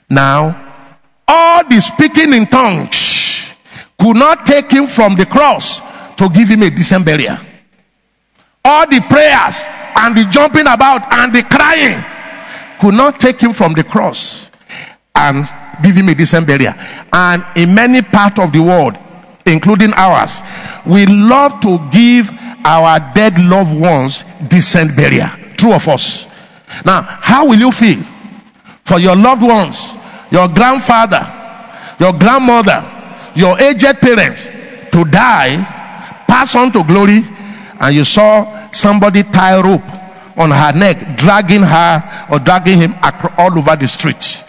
[0.08, 0.86] Now,
[1.28, 3.54] all the speaking in tongues
[4.00, 5.82] could not take him from the cross
[6.18, 7.36] to give him a decent burial.
[8.64, 9.64] All the prayers
[9.96, 12.04] and the jumping about and the crying
[12.80, 14.50] could not take him from the cross
[15.14, 15.48] and
[15.82, 16.74] give him a decent burial.
[17.12, 18.96] And in many parts of the world,
[19.46, 20.42] including ours,
[20.84, 22.30] we love to give
[22.64, 25.28] our dead loved ones decent burial.
[25.56, 26.26] True of us.
[26.84, 28.02] Now, how will you feel
[28.84, 29.94] for your loved ones,
[30.30, 31.24] your grandfather,
[31.98, 32.84] your grandmother,
[33.34, 34.46] your aged parents
[34.92, 35.77] to die,
[36.28, 37.22] pass on to glory,
[37.80, 39.90] and you saw somebody tie rope
[40.36, 42.94] on her neck, dragging her or dragging him
[43.36, 44.44] all over the street?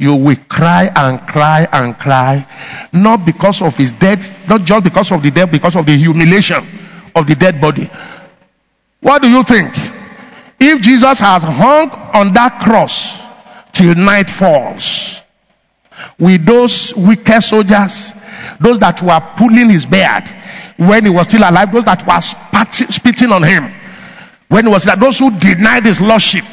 [0.00, 2.46] you will cry and cry and cry,
[2.90, 6.66] not because of his death, not just because of the death, because of the humiliation
[7.14, 7.88] of the dead body.
[9.00, 9.74] What do you think?
[10.58, 13.22] If Jesus has hung on that cross
[13.72, 15.20] till night falls,
[16.18, 18.14] with those wicked soldiers,
[18.58, 20.24] those that were pulling his beard
[20.80, 23.70] when he was still alive, those that were spitting on him
[24.48, 26.44] when he was that, those who denied his lordship,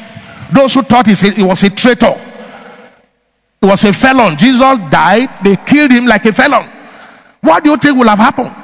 [0.52, 2.14] those who thought he was a traitor,
[3.60, 4.36] he was a felon.
[4.36, 5.42] Jesus died.
[5.42, 6.68] They killed him like a felon.
[7.40, 8.54] What do you think will have happened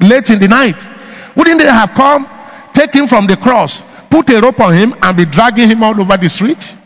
[0.00, 0.86] late in the night?
[1.34, 2.28] Wouldn't they have come,
[2.74, 5.98] take him from the cross, put a rope on him, and be dragging him all
[5.98, 6.76] over the street?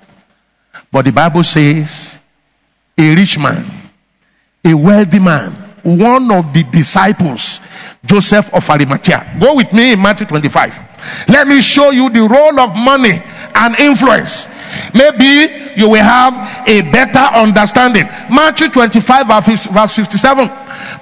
[0.90, 2.18] But the Bible says
[2.96, 3.66] a rich man,
[4.64, 5.52] a wealthy man,
[5.82, 7.60] one of the disciples,
[8.04, 9.38] Joseph of Arimathea.
[9.40, 11.28] Go with me in Matthew 25.
[11.28, 13.22] Let me show you the role of money
[13.54, 14.48] and influence.
[14.94, 18.04] Maybe you will have a better understanding.
[18.30, 19.26] Matthew 25,
[19.72, 20.48] verse 57.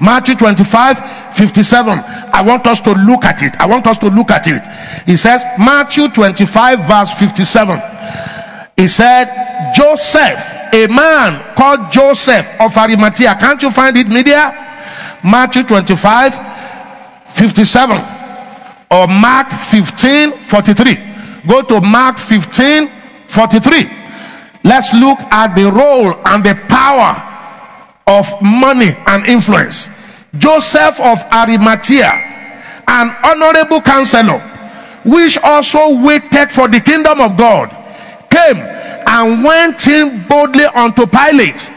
[0.01, 1.99] Matthew 25, 57.
[1.99, 3.57] I want us to look at it.
[3.61, 4.63] I want us to look at it.
[5.07, 7.81] He says, Matthew 25, verse 57.
[8.77, 13.35] He said, Joseph, a man called Joseph of Arimathea.
[13.35, 14.68] Can't you find it, media?
[15.25, 16.35] Matthew 25,
[17.27, 17.97] 57.
[18.91, 20.95] Or Mark 15, 43.
[21.47, 22.89] Go to Mark 15,
[23.27, 23.91] 43.
[24.65, 27.25] Let's look at the role and the power
[28.07, 29.89] of money and influence.
[30.37, 32.11] Joseph of Arimathea,
[32.87, 34.41] an honorable counselor,
[35.05, 37.71] which also waited for the kingdom of God,
[38.31, 41.71] came and went in boldly unto Pilate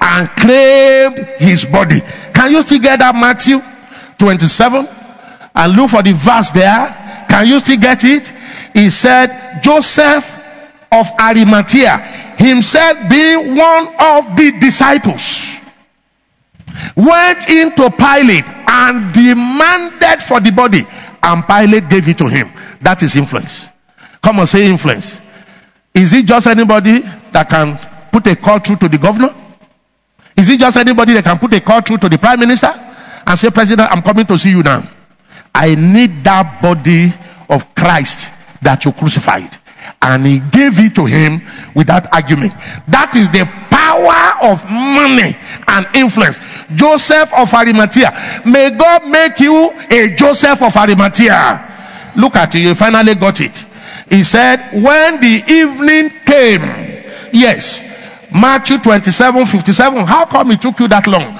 [0.00, 2.00] and craved his body.
[2.34, 3.60] Can you still get that Matthew
[4.18, 4.88] 27?
[5.54, 7.26] And look for the verse there.
[7.28, 8.32] Can you still get it?
[8.74, 10.38] He said, Joseph
[10.90, 11.98] of Arimathea,
[12.38, 15.58] himself being one of the disciples,
[16.96, 20.86] went into Pilate and demanded for the body,
[21.22, 22.52] and Pilate gave it to him.
[22.80, 23.70] That is influence.
[24.22, 25.20] Come on, say influence.
[25.94, 27.00] Is it just anybody
[27.32, 27.78] that can
[28.12, 29.34] put a call through to the governor?
[30.38, 32.68] Is it just anybody that can put a call through to the prime minister
[33.26, 34.88] and say, President, I'm coming to see you now?
[35.52, 37.12] I need that body
[37.50, 38.32] of Christ
[38.62, 39.56] that you crucified.
[40.00, 41.42] And he gave it to him
[41.74, 42.52] without argument.
[42.86, 45.36] That is the power of money
[45.66, 46.38] and influence.
[46.72, 48.42] Joseph of Arimathea.
[48.46, 52.12] May God make you a Joseph of Arimathea.
[52.16, 52.60] Look at it.
[52.60, 53.64] You finally got it.
[54.08, 56.62] He said, when the evening came,
[57.32, 57.82] yes,
[58.32, 60.06] Matthew 27 57.
[60.06, 61.34] How come it took you that long?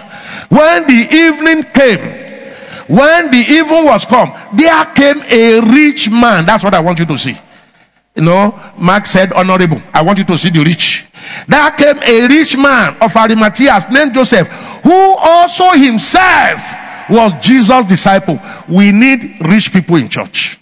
[0.49, 2.28] When the evening came,
[2.89, 6.47] when the even was come, there came a rich man.
[6.47, 7.36] That's what I want you to see.
[8.14, 9.80] You know, Mark said, honorable.
[9.95, 11.07] I want you to see the rich.
[11.47, 14.49] There came a rich man of Arimathea named Joseph,
[14.82, 16.74] who also himself
[17.11, 18.41] was Jesus' disciple.
[18.68, 20.59] We need rich people in church.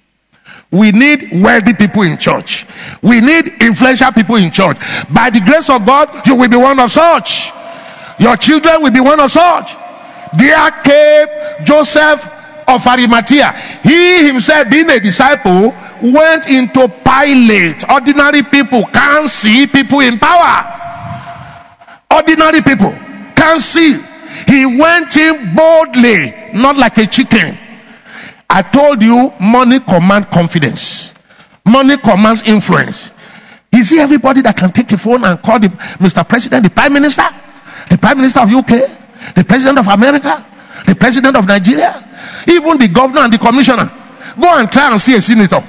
[0.70, 2.66] We need wealthy people in church.
[3.02, 4.78] We need influential people in church.
[5.10, 7.52] By the grace of God, you will be one of such.
[8.18, 9.76] Your children will be one of such.
[10.36, 12.26] There came Joseph
[12.66, 13.52] of Arimathea.
[13.82, 17.88] He himself, being a disciple, went into Pilate.
[17.88, 20.72] Ordinary people can't see people in power.
[22.10, 22.92] Ordinary people
[23.36, 24.00] can't see.
[24.46, 27.56] He went in boldly, not like a chicken.
[28.48, 31.14] I told you money commands confidence.
[31.64, 33.10] Money commands influence.
[33.72, 35.68] You see everybody that can take a phone and call the
[35.98, 36.26] Mr.
[36.26, 37.24] President, the Prime Minister,
[37.90, 40.46] the Prime Minister of UK, the President of America,
[40.86, 41.92] the President of Nigeria,
[42.48, 43.90] even the governor and the commissioner.
[44.40, 45.62] Go and try and see a senator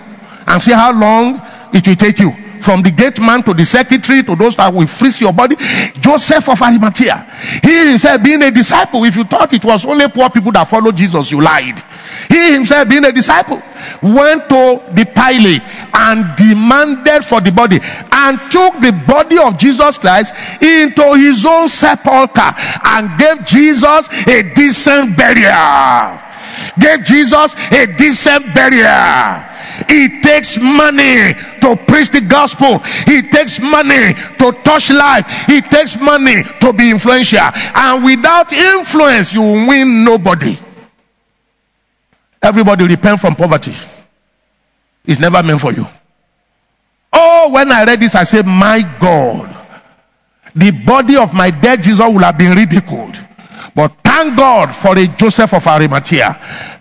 [0.47, 1.41] and see how long
[1.73, 4.87] it will take you from the gate man to the secretary to those that will
[4.87, 5.55] freeze your body.
[5.99, 7.25] Joseph of Arimathea,
[7.63, 9.03] he himself being a disciple.
[9.03, 11.81] If you thought it was only poor people that followed Jesus, you lied.
[12.29, 13.61] He himself being a disciple
[14.01, 15.61] went to the Pilate
[15.93, 21.67] and demanded for the body and took the body of Jesus Christ into his own
[21.67, 22.53] sepulchre
[22.85, 26.27] and gave Jesus a decent burial.
[26.79, 29.43] Gave Jesus a decent burial.
[29.89, 32.79] It takes money to preach the gospel.
[32.81, 35.49] It takes money to touch life.
[35.49, 37.39] It takes money to be influential.
[37.39, 40.57] And without influence, you win nobody.
[42.41, 43.75] Everybody repent from poverty.
[45.05, 45.85] It's never meant for you.
[47.13, 49.55] Oh, when I read this, I said, My God,
[50.53, 53.17] the body of my dead Jesus will have been ridiculed.
[53.73, 56.33] But thank God for a Joseph of Arimathea.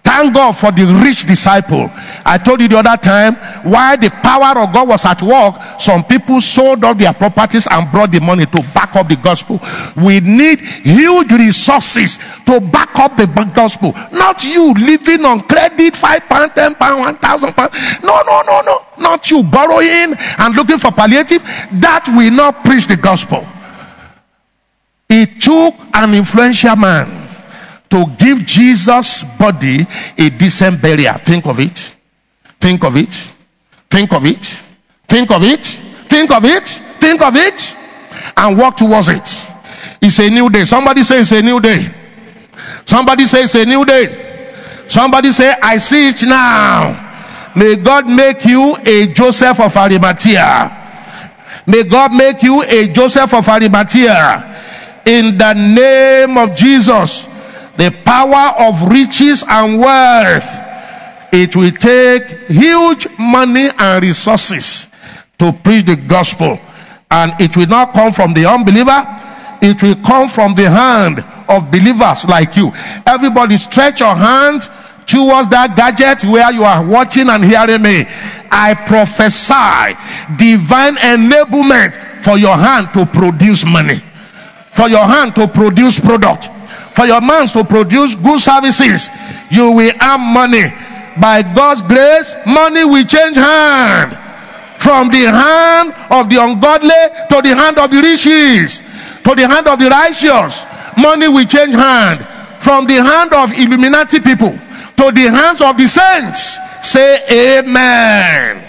[0.03, 1.91] Thank God for the rich disciple.
[2.25, 3.35] I told you the other time
[3.71, 5.61] why the power of God was at work.
[5.79, 9.61] Some people sold all their properties and brought the money to back up the gospel.
[10.03, 13.93] We need huge resources to back up the gospel.
[14.13, 17.73] Not you living on credit, five pound, ten pound, one thousand pound.
[18.03, 18.87] No, no, no, no.
[18.99, 21.43] Not you borrowing and looking for palliative.
[21.83, 23.45] That will not preach the gospel.
[25.11, 27.26] It took an influential man
[27.91, 29.87] to give Jesus' body
[30.19, 31.15] a decent burial.
[31.19, 31.95] Think of it.
[32.61, 33.13] Think of it.
[33.91, 34.45] Think of it.
[35.09, 35.65] Think of it.
[35.65, 36.69] Think of it.
[36.69, 37.77] Think of it.
[38.37, 39.47] And walk towards it.
[40.03, 40.65] It's a new day.
[40.65, 41.95] Somebody say it's a new day.
[42.85, 44.85] Somebody say it's a new day.
[44.89, 47.03] Somebody say, I see it now.
[47.57, 50.85] May God make you a Joseph of Arimathea.
[51.67, 57.27] May God make you a Joseph of Arimathea in the name of Jesus.
[57.77, 60.63] The power of riches and wealth.
[61.33, 64.89] It will take huge money and resources
[65.39, 66.59] to preach the gospel.
[67.11, 69.05] And it will not come from the unbeliever.
[69.63, 72.73] It will come from the hand of believers like you.
[73.07, 74.63] Everybody stretch your hand
[75.07, 78.07] towards that gadget where you are watching and hearing me.
[78.51, 79.97] I prophesy
[80.37, 84.01] divine enablement for your hand to produce money
[84.77, 86.51] for your hand to produce product,
[86.97, 89.11] for your hands to produce good services,
[89.51, 90.73] you will earn money.
[91.21, 94.17] By God's grace, money will change hand
[94.79, 96.89] from the hand of the ungodly
[97.31, 98.81] to the hand of the riches,
[99.25, 100.65] to the hand of the righteous.
[100.99, 102.27] Money will change hand
[102.63, 104.59] from the hand of Illuminati people
[104.97, 106.59] to the hands of the saints.
[106.83, 108.63] Say amen.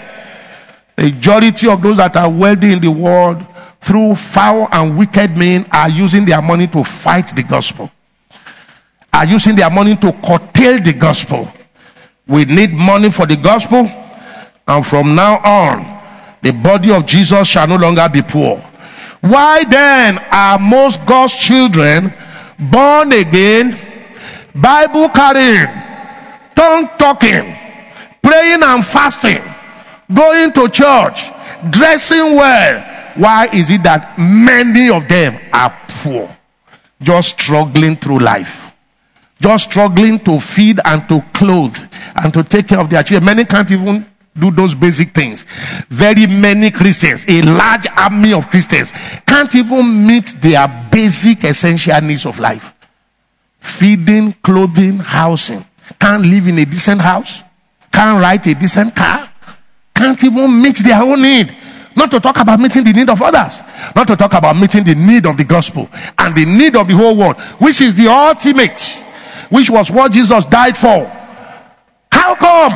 [0.96, 3.44] The Majority of those that are wealthy in the world
[3.80, 7.90] through foul and wicked men are using their money to fight the gospel,
[9.18, 11.50] are using their money to curtail the gospel.
[12.28, 13.90] We need money for the gospel,
[14.68, 18.58] and from now on, the body of Jesus shall no longer be poor.
[19.20, 22.14] Why then are most God's children
[22.70, 23.76] born again,
[24.54, 25.66] Bible carrying,
[26.54, 27.56] tongue talking,
[28.22, 29.42] praying and fasting,
[30.14, 31.28] going to church,
[31.70, 36.36] dressing well, why is it that many of them are poor?
[37.02, 38.67] Just struggling through life.
[39.40, 41.76] Just struggling to feed and to clothe
[42.16, 43.24] and to take care of their children.
[43.24, 44.06] Many can't even
[44.38, 45.44] do those basic things.
[45.88, 48.92] Very many Christians, a large army of Christians,
[49.26, 52.72] can't even meet their basic essential needs of life.
[53.60, 55.64] Feeding, clothing, housing.
[56.00, 57.42] Can't live in a decent house.
[57.92, 59.28] Can't ride a decent car.
[59.94, 61.56] Can't even meet their own need.
[61.96, 63.60] Not to talk about meeting the need of others.
[63.96, 66.94] Not to talk about meeting the need of the gospel and the need of the
[66.94, 69.02] whole world, which is the ultimate,
[69.50, 71.06] which was what Jesus died for.
[72.10, 72.72] How come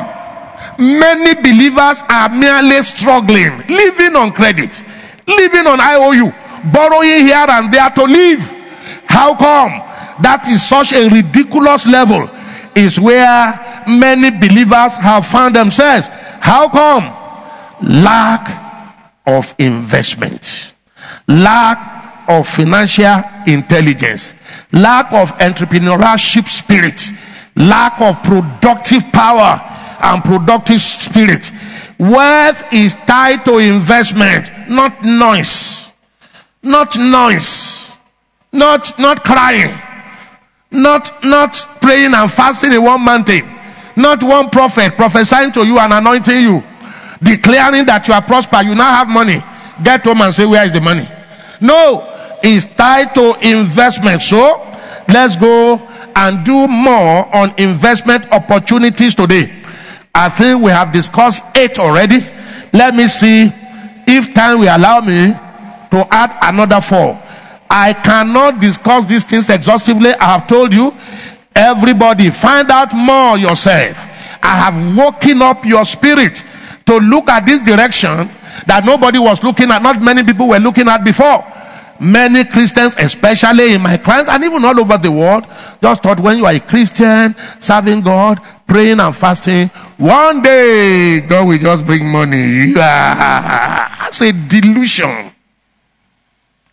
[0.79, 4.83] many believers are merely struggling, living on credit,
[5.27, 6.33] living on IOU,
[6.73, 8.41] borrowing here and there to live?
[9.07, 9.70] How come
[10.23, 12.31] that is such a ridiculous level?
[12.75, 16.09] Is where many believers have found themselves.
[16.41, 17.05] How come?
[17.83, 18.62] Lack
[19.27, 20.75] of investment,
[21.29, 24.35] lack of financial intelligence,
[24.73, 27.11] lack of entrepreneurship spirit,
[27.57, 29.61] lack of productive power
[30.03, 31.51] and productive spirit.
[31.99, 35.91] Wealth is tied to investment, not noise,
[36.62, 37.91] not noise,
[38.53, 39.79] not not crying,
[40.70, 43.49] not not praying and fasting in one mountain,
[43.97, 46.62] not one prophet prophesying to you and anointing you
[47.23, 49.43] declaring that you are prosper, you now have money.
[49.83, 51.09] Get home and say, Where is the money?
[51.61, 52.12] No,
[52.43, 54.22] it's tied to investment.
[54.22, 54.38] So
[55.09, 55.76] let's go
[56.14, 59.53] and do more on investment opportunities today.
[60.14, 62.18] I think we have discussed eight already.
[62.72, 63.51] Let me see
[64.07, 65.32] if time will allow me
[65.90, 67.20] to add another four.
[67.70, 70.11] I cannot discuss these things exhaustively.
[70.12, 70.95] I have told you,
[71.57, 74.09] everybody, find out more yourself.
[74.43, 76.43] I have woken up your spirit
[76.86, 78.28] to look at this direction
[78.66, 81.45] that nobody was looking at, not many people were looking at before.
[82.03, 85.47] Many Christians, especially in my clients and even all over the world,
[85.81, 91.47] just thought when you are a Christian, serving God, praying and fasting, one day God
[91.47, 92.73] will just bring money.
[92.75, 95.31] That's a delusion.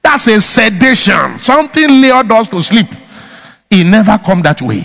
[0.01, 1.37] That's a sedation.
[1.37, 2.87] Something lured us to sleep.
[3.69, 4.83] It never come that way.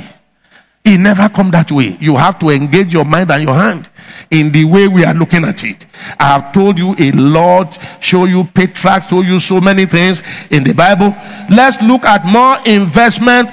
[0.84, 1.96] It never come that way.
[1.98, 3.88] You have to engage your mind and your hand
[4.30, 5.86] in the way we are looking at it.
[6.20, 10.62] I have told you a lot, show you patriarchs, told you so many things in
[10.62, 11.16] the Bible.
[11.48, 13.48] Let's look at more investment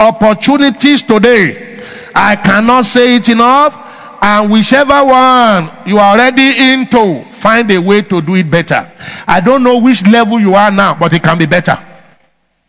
[0.00, 1.80] opportunities today.
[2.16, 3.78] I cannot say it enough.
[4.24, 8.90] And whichever one you are already into, find a way to do it better.
[9.26, 11.76] I don't know which level you are now, but it can be better.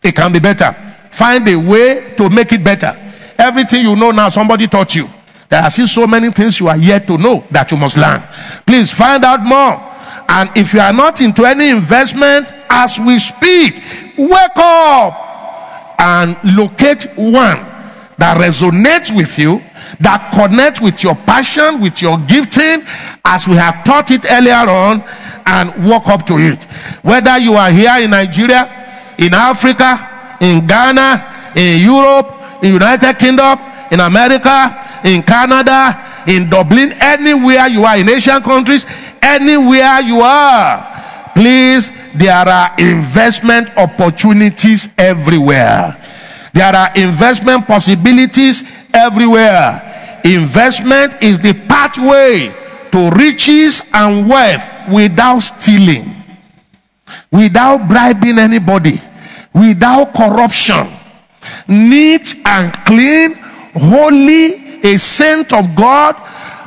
[0.02, 0.72] It can be better.
[1.10, 3.00] Find a way to make it better.
[3.38, 5.08] Everything you know now, somebody taught you.
[5.48, 8.22] There are still so many things you are yet to know that you must learn.
[8.66, 9.90] Please find out more.
[10.28, 13.74] And if you are not into any investment as we speak,
[14.16, 17.58] wake up and locate one
[18.18, 19.60] that resonates with you,
[20.00, 22.82] that connects with your passion, with your gifting,
[23.24, 25.04] as we have taught it earlier on,
[25.46, 26.64] and walk up to it.
[27.02, 32.32] Whether you are here in Nigeria, in Africa, in Ghana, in Europe,
[32.64, 33.58] in United Kingdom,
[33.90, 38.86] in America, in Canada, in Dublin, anywhere you are, in Asian countries,
[39.20, 46.00] anywhere you are, please, there are investment opportunities everywhere.
[46.54, 50.20] There are investment possibilities everywhere.
[50.24, 52.48] Investment is the pathway
[52.92, 56.16] to riches and wealth without stealing,
[57.30, 58.98] without bribing anybody,
[59.52, 60.88] without corruption
[61.68, 63.34] neat and clean,
[63.74, 66.16] holy, a saint of God,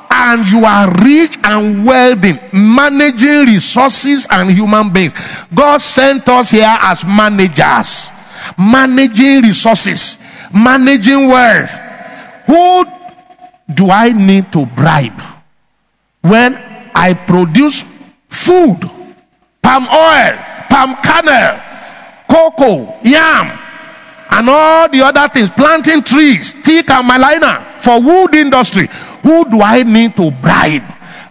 [0.09, 5.13] and you are rich and wealthy, managing resources and human beings.
[5.53, 8.09] God sent us here as managers,
[8.57, 10.17] managing resources,
[10.53, 11.71] managing wealth.
[12.47, 12.85] Who
[13.73, 15.21] do I need to bribe
[16.21, 16.55] when
[16.95, 17.83] I produce
[18.29, 18.79] food,
[19.61, 20.39] palm oil,
[20.69, 21.61] palm kernel,
[22.29, 23.66] cocoa, yam,
[24.29, 28.87] and all the other things, planting trees, teak and gmelina for wood industry.
[29.23, 30.83] Who do I need to bribe?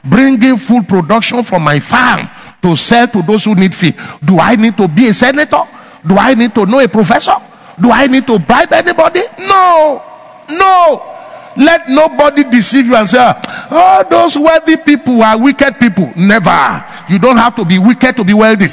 [0.04, 2.28] Bringing food production from my farm
[2.62, 3.96] to sell to those who need feed.
[4.24, 5.62] Do I need to be a senator?
[6.06, 7.36] Do I need to know a professor?
[7.80, 9.20] Do I need to bribe anybody?
[9.40, 10.02] No.
[10.50, 11.12] No.
[11.56, 16.12] Let nobody deceive you and say, oh, those wealthy people are wicked people.
[16.14, 16.84] Never.
[17.08, 18.68] You don't have to be wicked to be wealthy.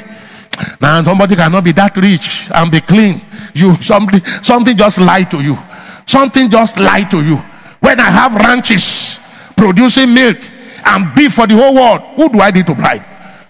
[0.80, 3.20] Now somebody cannot be that rich and be clean.
[3.54, 5.56] You something something just lied to you.
[6.06, 7.36] Something just lied to you.
[7.80, 9.20] When I have ranches
[9.56, 10.38] producing milk
[10.84, 13.02] and beef for the whole world, who do I need to bribe?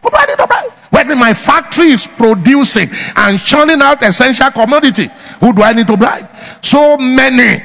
[0.02, 0.70] Who do I need to bribe?
[0.90, 5.08] When my factory is producing and churning out essential commodity,
[5.40, 6.28] who do I need to bribe?
[6.62, 7.62] So many.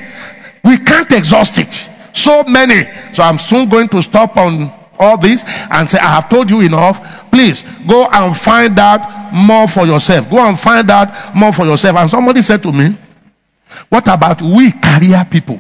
[0.64, 1.74] We can't exhaust it.
[2.14, 2.90] So many.
[3.14, 6.60] So I'm soon going to stop on all this and say, I have told you
[6.62, 7.32] enough.
[7.32, 10.30] Please go and find out more for yourself.
[10.30, 11.96] Go and find out more for yourself.
[11.98, 12.98] And somebody said to me,
[13.88, 15.60] What about we career people?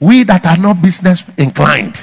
[0.00, 1.96] We that are not business inclined.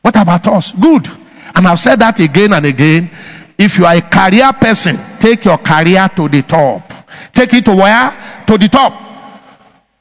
[0.00, 0.72] What about us?
[0.72, 1.06] Good.
[1.54, 3.10] And I've said that again and again.
[3.58, 6.92] If you are a career person, take your career to the top.
[7.32, 8.44] Take it to where?
[8.46, 9.02] To the top.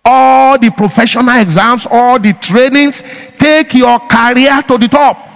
[0.03, 3.01] All the professional exams, all the trainings,
[3.38, 5.34] take your career to the top.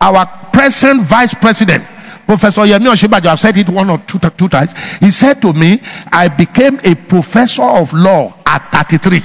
[0.00, 1.84] Our present vice president,
[2.26, 4.72] Professor Yemi Osinbajo, I've said it one or two, two times.
[4.98, 5.78] He said to me,
[6.10, 9.20] I became a professor of law at 33.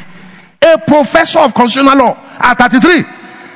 [0.64, 3.04] A professor of constitutional law at 33.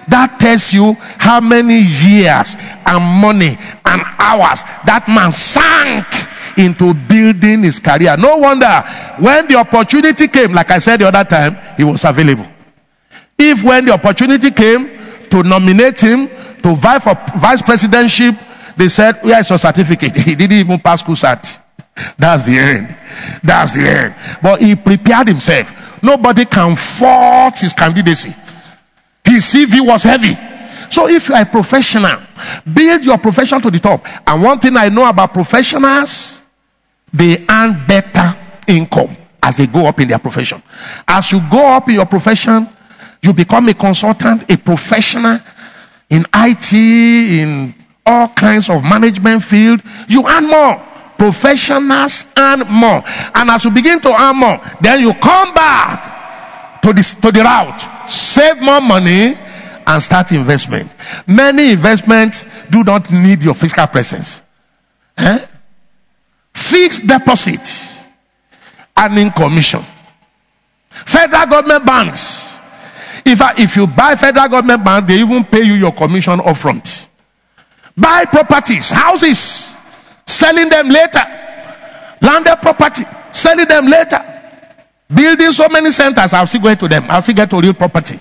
[0.07, 2.55] That tells you how many years
[2.85, 6.05] and money and hours that man sank
[6.57, 8.15] into building his career.
[8.17, 8.81] No wonder
[9.19, 12.47] when the opportunity came, like I said the other time, he was available.
[13.37, 14.89] If when the opportunity came
[15.29, 16.29] to nominate him
[16.63, 18.37] to vie for vice presidentship,
[18.77, 20.15] they said, Where is your certificate?
[20.29, 21.59] He didn't even pass CUSAT.
[22.17, 22.97] That's the end.
[23.43, 24.15] That's the end.
[24.41, 25.73] But he prepared himself.
[26.01, 28.33] Nobody can fault his candidacy.
[29.23, 30.35] His CV was heavy.
[30.89, 32.17] So if you are a professional,
[32.71, 34.05] build your profession to the top.
[34.27, 36.41] And one thing I know about professionals,
[37.13, 38.37] they earn better
[38.67, 40.63] income as they go up in their profession.
[41.07, 42.67] As you go up in your profession,
[43.21, 45.39] you become a consultant, a professional
[46.09, 49.81] in IT, in all kinds of management field.
[50.07, 50.85] You earn more.
[51.17, 53.03] Professionals earn more.
[53.35, 57.41] And as you begin to earn more, then you come back to, this, to the
[57.41, 58.09] route.
[58.09, 59.35] Save more money
[59.85, 60.93] and start investment.
[61.27, 64.41] Many investments do not need your physical presence.
[65.17, 65.45] Eh?
[66.53, 68.05] Fixed deposit
[68.97, 69.83] earning commission.
[70.89, 72.48] Federal government banks.
[73.29, 77.07] If, I, if you buy federal government bank, they even pay you your commission upfront.
[77.95, 79.71] Buy properties, houses,
[80.25, 81.21] selling them later.
[82.21, 84.25] Landed property, selling them later.
[85.13, 87.05] Building so many centers, I'll still go to them.
[87.07, 88.19] I'll still get to real property.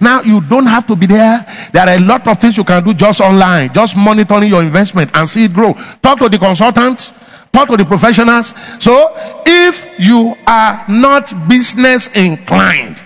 [0.00, 1.46] Now you don't have to be there.
[1.72, 5.12] There are a lot of things you can do just online, just monitoring your investment
[5.14, 5.74] and see it grow.
[6.02, 7.12] Talk to the consultants,
[7.52, 8.54] talk to the professionals.
[8.80, 9.12] So
[9.46, 13.00] if you are not business inclined,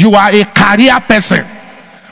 [0.00, 1.46] you are a career person.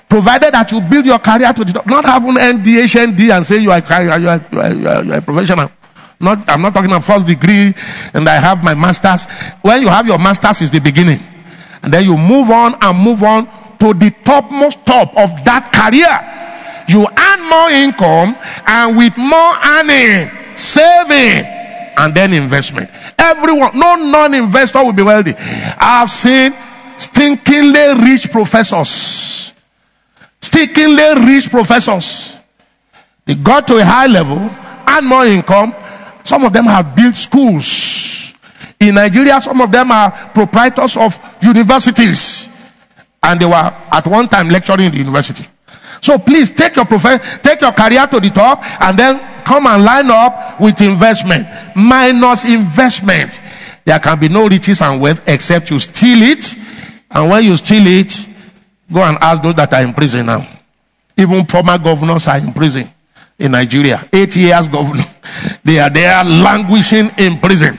[0.09, 3.59] Provided that you build your career to the top, not having ND, HND and say
[3.59, 5.71] you are, you are, you are, you are, you are, you are a professional.
[6.21, 7.75] Not, I'm not talking about first degree
[8.15, 9.27] and I have my master's.
[9.63, 11.21] When you have your master's is the beginning.
[11.83, 13.47] And then you move on and move on
[13.79, 16.11] to the topmost top of that career.
[16.89, 18.35] You earn more income
[18.67, 21.45] and with more earning, saving,
[21.99, 22.91] and then investment.
[23.19, 25.35] Everyone, no non-investor will be wealthy.
[25.37, 26.53] I've seen
[26.99, 29.53] stinkingly rich professors.
[30.41, 32.37] Stinkingly rich professors.
[33.25, 35.75] They got to a high level, and more income.
[36.25, 38.33] Some of them have built schools.
[38.81, 42.49] In Nigeria, some of them are proprietors of universities.
[43.23, 45.47] And they were at one time lecturing in the university.
[46.01, 49.85] So please take your prof- take your career to the top and then come and
[49.85, 51.47] line up with investment.
[51.75, 53.41] Minus investment.
[53.85, 56.55] There can be no riches and wealth except you steal it.
[57.11, 58.27] And when you steal it,
[58.93, 60.47] go and ask those that are in prison now.
[61.17, 62.89] Even former governors are in prison
[63.39, 64.09] in Nigeria.
[64.13, 65.05] Eight years governor.
[65.65, 67.79] They are there languishing in prison.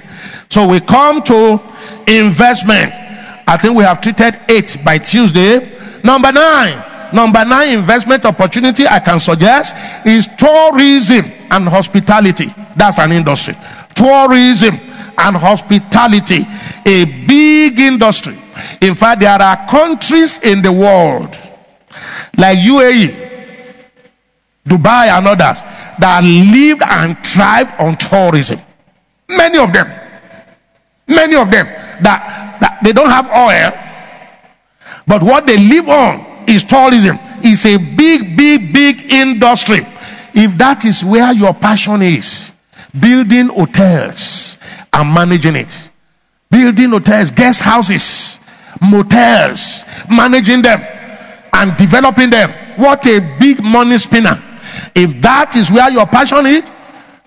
[0.49, 1.61] So we come to
[2.07, 2.93] investment.
[3.47, 5.77] I think we have treated eight by Tuesday.
[6.03, 6.85] Number nine.
[7.13, 9.75] Number nine investment opportunity I can suggest
[10.05, 12.53] is tourism and hospitality.
[12.75, 13.57] That's an industry.
[13.95, 14.75] Tourism
[15.17, 16.45] and hospitality.
[16.85, 18.37] A big industry.
[18.81, 21.37] In fact, there are countries in the world
[22.37, 23.27] like UAE,
[24.67, 25.61] Dubai, and others
[25.99, 28.59] that live and thrive on tourism.
[29.27, 29.87] Many of them.
[31.07, 31.65] Many of them
[32.03, 33.71] that, that they don't have oil,
[35.07, 37.17] but what they live on is tourism.
[37.43, 39.85] It's a big, big, big industry.
[40.33, 42.53] If that is where your passion is,
[42.97, 44.57] building hotels
[44.93, 45.91] and managing it,
[46.49, 48.38] building hotels, guest houses,
[48.81, 50.81] motels, managing them
[51.53, 52.51] and developing them.
[52.77, 54.41] What a big money spinner.
[54.95, 56.63] If that is where your passion is,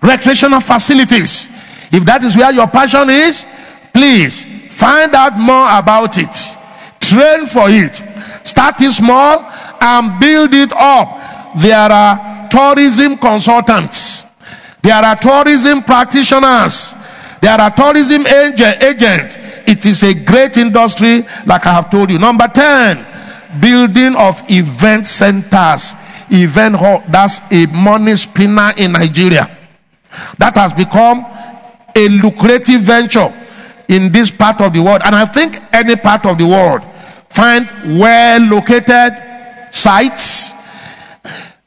[0.01, 1.47] recreational facilities.
[1.91, 3.45] If that is where your passion is,
[3.93, 6.33] please find out more about it.
[6.99, 7.95] Train for it.
[8.45, 9.45] Start it small
[9.79, 11.55] and build it up.
[11.57, 14.25] There are tourism consultants.
[14.81, 16.93] There are tourism practitioners.
[17.43, 19.37] There are tourism agents.
[19.67, 22.17] It is a great industry, like I have told you.
[22.17, 25.93] Number 10, building of event centers.
[26.31, 27.03] event hall.
[27.09, 29.57] That's a money spinner in Nigeria.
[30.37, 31.25] That has become
[31.93, 33.33] a lucrative venture
[33.89, 35.01] in this part of the world.
[35.03, 36.81] And I think any part of the world
[37.29, 39.19] find well located
[39.75, 40.53] sites,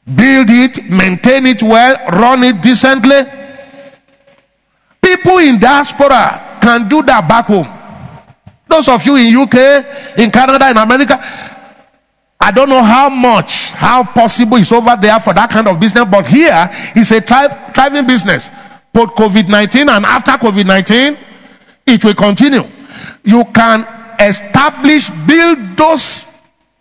[0.07, 3.46] build it, maintain it well, run it decently.
[5.07, 7.67] People in diaspora can do that back home.
[8.67, 11.15] Those of you in UK, in Canada, in America,
[12.37, 16.03] I don't know how much, how possible is over there for that kind of business,
[16.11, 18.49] but here it's a thriving business.
[18.91, 21.17] Post COVID 19 and after COVID 19,
[21.85, 22.63] it will continue.
[23.23, 23.87] You can
[24.19, 26.27] establish, build those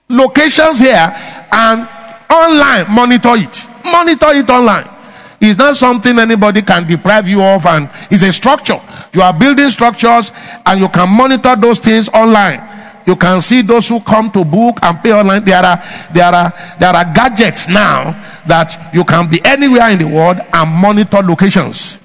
[0.08, 1.14] locations here
[1.52, 1.88] and
[2.28, 3.68] online monitor it.
[3.84, 4.95] Monitor it online.
[5.40, 8.80] It's not something anybody can deprive you of, and it's a structure.
[9.12, 10.32] You are building structures
[10.64, 12.76] and you can monitor those things online.
[13.06, 15.44] You can see those who come to book and pay online.
[15.44, 15.82] There are
[16.12, 18.12] there are there are gadgets now
[18.46, 22.00] that you can be anywhere in the world and monitor locations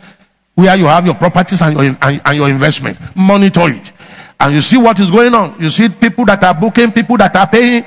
[0.53, 2.97] where you have your properties and your, and, and your investment.
[3.15, 3.91] Monitor it.
[4.39, 5.59] And you see what is going on.
[5.61, 7.83] You see people that are booking, people that are paying,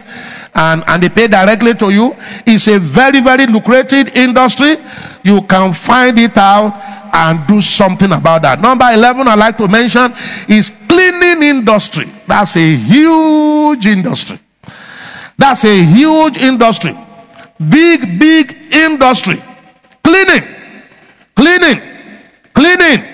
[0.54, 2.14] and, and they pay directly to you.
[2.46, 4.76] It's a very, very lucrative industry.
[5.22, 6.74] You can find it out
[7.14, 8.60] and do something about that.
[8.60, 10.12] Number 11, I like to mention
[10.48, 12.10] is cleaning industry.
[12.26, 14.38] That's a huge industry.
[15.36, 16.96] That's a huge industry.
[17.58, 19.42] Big, big industry.
[20.02, 20.42] Cleaning.
[21.34, 21.94] Cleaning
[22.54, 23.04] cleaning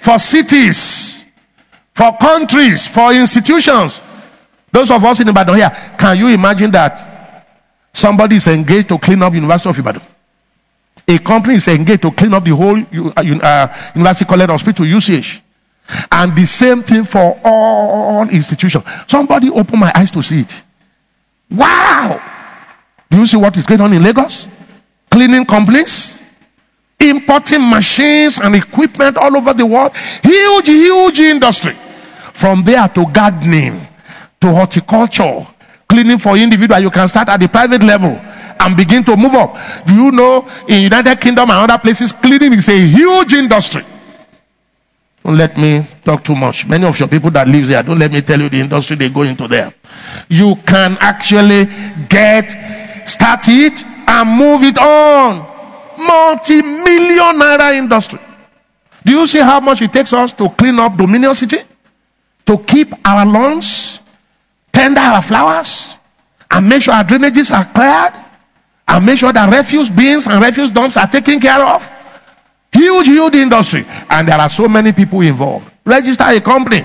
[0.00, 1.24] for cities,
[1.94, 4.02] for countries, for institutions.
[4.76, 7.46] Those of us in Ibadan here, can you imagine that
[7.94, 10.02] somebody is engaged to clean up University of Ibadan?
[11.08, 15.40] A company is engaged to clean up the whole uh, uh University College Hospital UCH.
[16.12, 18.84] And the same thing for all institutions.
[19.06, 20.62] Somebody open my eyes to see it.
[21.50, 22.20] Wow!
[23.10, 24.46] Do you see what is going on in Lagos?
[25.10, 26.20] Cleaning companies,
[27.00, 29.96] importing machines and equipment all over the world.
[30.22, 31.74] Huge, huge industry.
[32.34, 33.88] From there to gardening,
[34.40, 35.46] to horticulture,
[35.88, 36.80] cleaning for individual.
[36.80, 39.56] You can start at the private level and begin to move up.
[39.86, 43.84] Do you know in United Kingdom and other places, cleaning is a huge industry.
[45.24, 46.66] Don't let me talk too much.
[46.68, 49.08] Many of your people that live there, don't let me tell you the industry they
[49.08, 49.74] go into there.
[50.28, 51.66] You can actually
[52.08, 55.56] get, start it and move it on
[55.98, 58.20] multi-million naira industry.
[59.04, 61.58] Do you see how much it takes us to clean up Dominion City?
[62.46, 64.00] To keep our lawns,
[64.76, 65.96] tender our flowers,
[66.50, 68.12] and make sure our drainages are cleared,
[68.86, 71.90] and make sure that refuse bins and refuse dumps are taken care of.
[72.72, 73.86] Huge, huge industry.
[74.10, 75.72] And there are so many people involved.
[75.86, 76.84] Register a company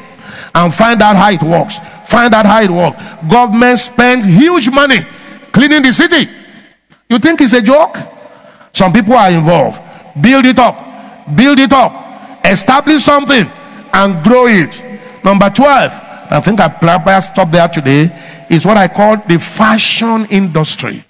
[0.55, 1.79] and find out how it works.
[2.09, 3.03] Find out how it works.
[3.29, 4.99] Government spends huge money
[5.51, 6.31] cleaning the city.
[7.09, 7.97] You think it's a joke?
[8.71, 9.81] Some people are involved.
[10.21, 11.35] Build it up.
[11.35, 12.45] Build it up.
[12.45, 13.45] Establish something
[13.93, 14.81] and grow it.
[15.23, 18.09] Number 12, I think I better stop there today,
[18.49, 21.03] is what I call the fashion industry.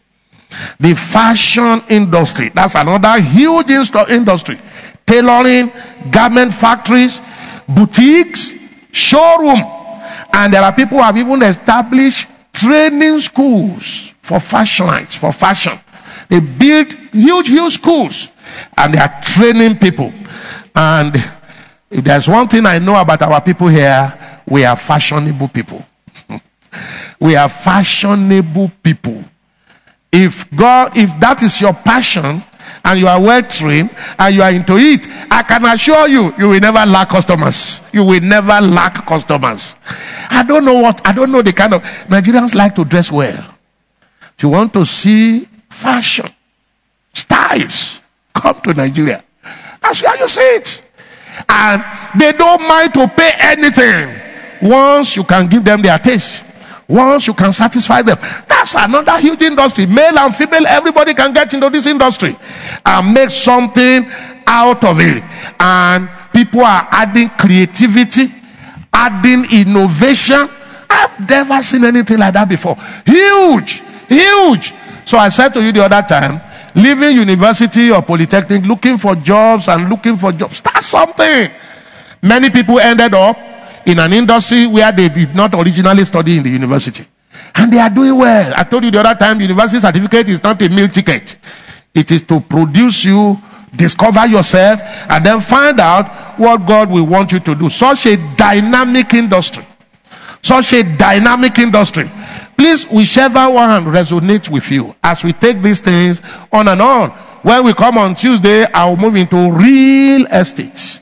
[0.80, 2.49] The fashion industry.
[2.49, 3.69] That's another huge
[4.09, 4.59] industry.
[5.05, 5.72] Tailoring,
[6.09, 7.22] garment factories,
[7.67, 8.53] boutiques,
[8.91, 9.59] showroom.
[10.34, 15.80] And there are people who have even established training schools for fashionites, for fashion.
[16.30, 18.30] They build huge, huge schools
[18.78, 20.13] and they are training people.
[20.76, 21.15] And
[21.89, 25.86] if there's one thing I know about our people here, we are fashionable people.
[27.20, 29.24] we are fashionable people.
[30.12, 32.44] If God, if that is your passion
[32.84, 33.89] and you are well trained
[34.20, 37.82] and you are into it, I can assure you, you will never lack customers.
[37.94, 39.76] You will never lack customers.
[40.30, 43.56] I don't know what, I don't know the kind of, Nigerians like to dress well.
[44.38, 46.30] If you want to see fashion,
[47.14, 48.02] styles
[48.34, 49.24] come to Nigeria.
[49.82, 50.82] That's where you see it.
[51.48, 51.84] And
[52.20, 54.30] they don't mind to pay anything
[54.62, 56.43] once you can give them their taste.
[56.88, 58.18] Once you can satisfy them.
[58.47, 59.86] That's another huge industry.
[59.86, 62.36] Male and female, everybody can get into this industry
[62.86, 64.05] and make something
[64.45, 65.24] out of it.
[65.59, 68.26] And people are adding creativity,
[68.91, 70.49] adding innovation.
[70.89, 72.76] I've never seen anything like that before.
[73.05, 74.74] Huge, huge.
[75.05, 76.41] So I said to you the other time,
[76.76, 81.51] leaving university or polytechnic, looking for jobs and looking for jobs, start something.
[82.22, 83.38] Many people ended up
[83.86, 87.05] in an industry where they did not originally study in the university.
[87.55, 88.53] And they are doing well.
[88.55, 91.36] I told you the other time, university certificate is not a meal ticket.
[91.93, 93.38] It is to produce you,
[93.75, 97.69] discover yourself, and then find out what God will want you to do.
[97.69, 99.65] Such a dynamic industry.
[100.41, 102.09] Such a dynamic industry.
[102.57, 106.21] Please, whichever one resonates with you as we take these things
[106.51, 107.09] on and on.
[107.41, 111.01] When we come on Tuesday, I'll move into real estate.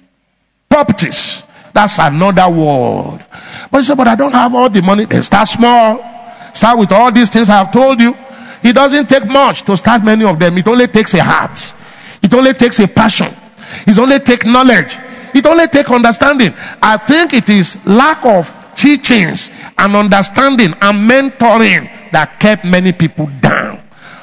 [0.69, 1.43] Properties.
[1.73, 3.23] That's another world.
[3.71, 5.05] But you say, but I don't have all the money.
[5.05, 6.03] Then start small.
[6.53, 8.15] Start with all these things I have told you.
[8.63, 10.57] It doesn't take much to start many of them.
[10.57, 11.73] It only takes a heart.
[12.21, 13.33] It only takes a passion.
[13.87, 14.97] It only takes knowledge.
[15.33, 16.53] It only takes understanding.
[16.81, 23.27] I think it is lack of teachings and understanding and mentoring that kept many people
[23.39, 23.81] down.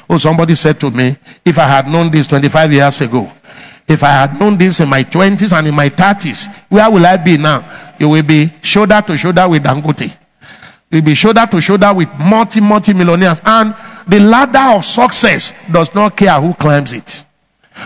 [0.09, 3.31] Oh, somebody said to me, if I had known this 25 years ago,
[3.87, 7.17] if I had known this in my 20s and in my 30s, where will I
[7.17, 7.95] be now?
[7.99, 10.15] You will be shoulder to shoulder with Dangote.
[10.91, 13.41] You'll be shoulder to shoulder with multi, multi millionaires.
[13.45, 13.75] And
[14.07, 17.25] the ladder of success does not care who climbs it.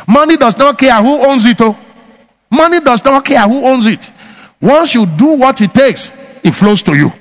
[0.07, 1.59] Money does not care who owns it.
[1.61, 1.77] Oh.
[2.49, 4.11] Money does not care who owns it.
[4.59, 6.11] Once you do what it takes,
[6.43, 7.11] it flows to you.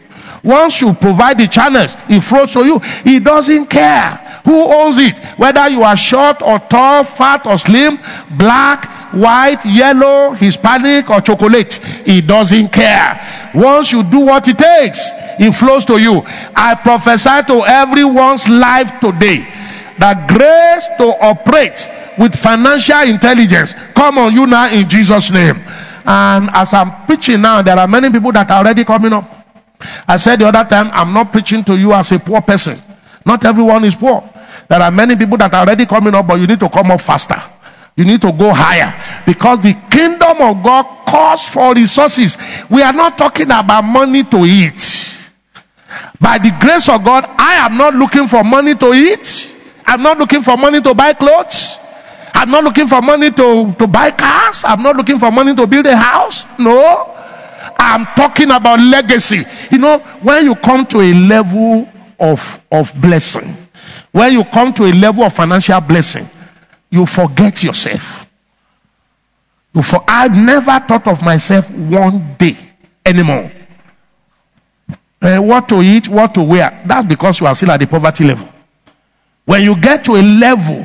[0.43, 2.79] Once you provide the channels, it flows to you.
[2.79, 5.19] He doesn't care who owns it.
[5.39, 7.99] Whether you are short or tall, fat or slim,
[8.37, 11.75] black, white, yellow, Hispanic or chocolate.
[12.05, 13.51] He doesn't care.
[13.55, 16.23] Once you do what it takes, it flows to you.
[16.57, 19.47] I prophesy to everyone's life today
[19.99, 21.89] that grace to operate
[22.19, 25.63] with financial intelligence come on you now in Jesus' name.
[26.07, 29.41] And as I'm preaching now, there are many people that are already coming up.
[30.07, 32.81] I said the other time, I'm not preaching to you as a poor person.
[33.25, 34.29] Not everyone is poor.
[34.69, 37.01] There are many people that are already coming up, but you need to come up
[37.01, 37.41] faster.
[37.97, 42.39] You need to go higher because the kingdom of God calls for resources.
[42.71, 45.17] We are not talking about money to eat.
[46.21, 49.57] By the grace of God, I am not looking for money to eat.
[49.87, 51.77] I'm not looking for money to buy clothes.
[52.33, 54.65] I'm not looking for money to, to buy cars.
[54.65, 56.47] I'm not looking for money to build a house.
[56.59, 57.10] No.
[57.81, 59.43] I'm talking about legacy.
[59.71, 61.89] You know, when you come to a level
[62.21, 63.57] of, of blessing,
[64.13, 66.29] when you come to a level of financial blessing,
[66.91, 68.27] you forget yourself.
[69.73, 72.57] You for, I never thought of myself one day
[73.07, 73.51] anymore.
[75.23, 76.83] Uh, what to eat, what to wear.
[76.87, 78.49] That's because you are still at the poverty level.
[79.47, 80.85] When you get to a level,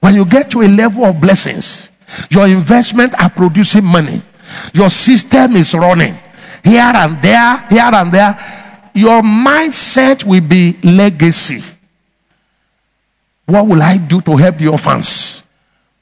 [0.00, 1.90] when you get to a level of blessings,
[2.30, 4.22] your investment are producing money.
[4.72, 6.18] Your system is running
[6.64, 8.90] here and there, here and there.
[8.94, 11.62] Your mindset will be legacy.
[13.46, 15.42] What will I do to help the orphans?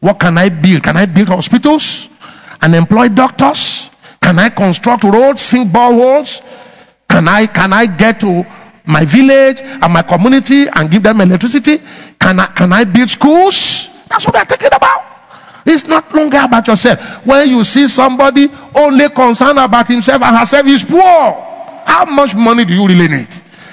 [0.01, 0.83] What can I build?
[0.83, 2.09] Can I build hospitals
[2.61, 3.91] and employ doctors?
[4.21, 6.43] Can I construct roads, sink boreholes?
[7.09, 8.45] Can I can I get to
[8.87, 11.79] my village and my community and give them electricity?
[12.21, 13.89] Can I can I build schools?
[14.09, 15.08] That's what we're thinking about.
[15.69, 17.27] It's not longer about yourself.
[17.27, 21.01] When you see somebody only concerned about himself and herself is poor,
[21.85, 23.29] how much money do you really need?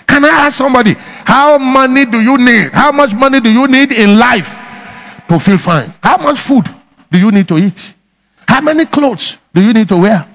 [0.05, 2.71] Can I ask somebody, how money do you need?
[2.73, 4.57] How much money do you need in life
[5.29, 5.93] to feel fine?
[6.03, 6.65] How much food
[7.11, 7.93] do you need to eat?
[8.47, 10.27] How many clothes do you need to wear?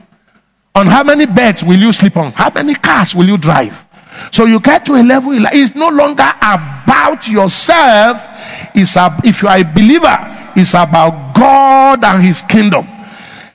[0.74, 2.32] On how many beds will you sleep on?
[2.32, 3.84] How many cars will you drive?
[4.32, 8.26] So you get to a level, it's no longer about yourself.
[8.74, 12.86] It's a, if you are a believer, it's about God and His kingdom.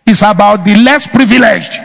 [0.06, 1.80] It's about the less privileged.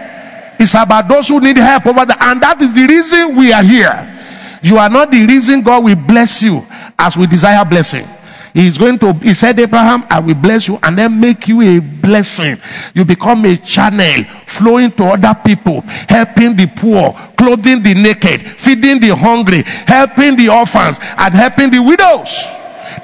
[0.59, 2.17] It's about those who need help over there.
[2.21, 4.17] And that is the reason we are here.
[4.63, 6.67] You are not the reason God will bless you
[6.99, 8.07] as we desire blessing.
[8.53, 11.81] He's going to, he said, Abraham, I will bless you and then make you a
[11.81, 12.57] blessing.
[12.95, 19.01] You become a channel flowing to other people, helping the poor, clothing the naked, feeding
[19.01, 22.45] the hungry, helping the orphans, and helping the widows.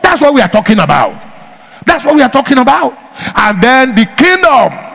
[0.03, 1.36] That's what we are talking about.
[1.87, 2.93] That's what we are talking about.
[3.37, 4.87] And then the kingdom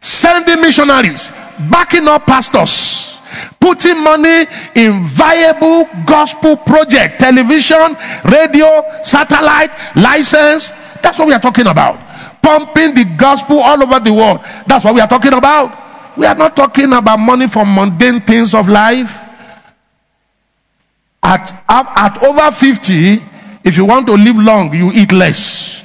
[0.00, 1.30] sending missionaries,
[1.70, 3.20] backing up pastors,
[3.58, 10.70] putting money in viable gospel project, television, radio, satellite, license.
[11.02, 11.98] That's what we are talking about.
[12.42, 14.40] Pumping the gospel all over the world.
[14.66, 16.16] That's what we are talking about.
[16.16, 19.26] We are not talking about money for mundane things of life.
[21.22, 23.18] At, at over 50,
[23.64, 25.84] if you want to live long, you eat less.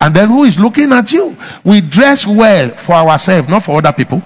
[0.00, 1.36] And then who is looking at you?
[1.64, 4.22] We dress well for ourselves, not for other people.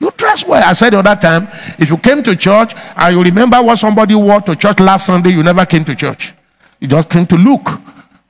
[0.00, 0.62] You dress well.
[0.64, 1.48] I said the other time,
[1.78, 5.30] if you came to church and you remember what somebody wore to church last Sunday,
[5.30, 6.34] you never came to church.
[6.80, 7.66] You just came to look.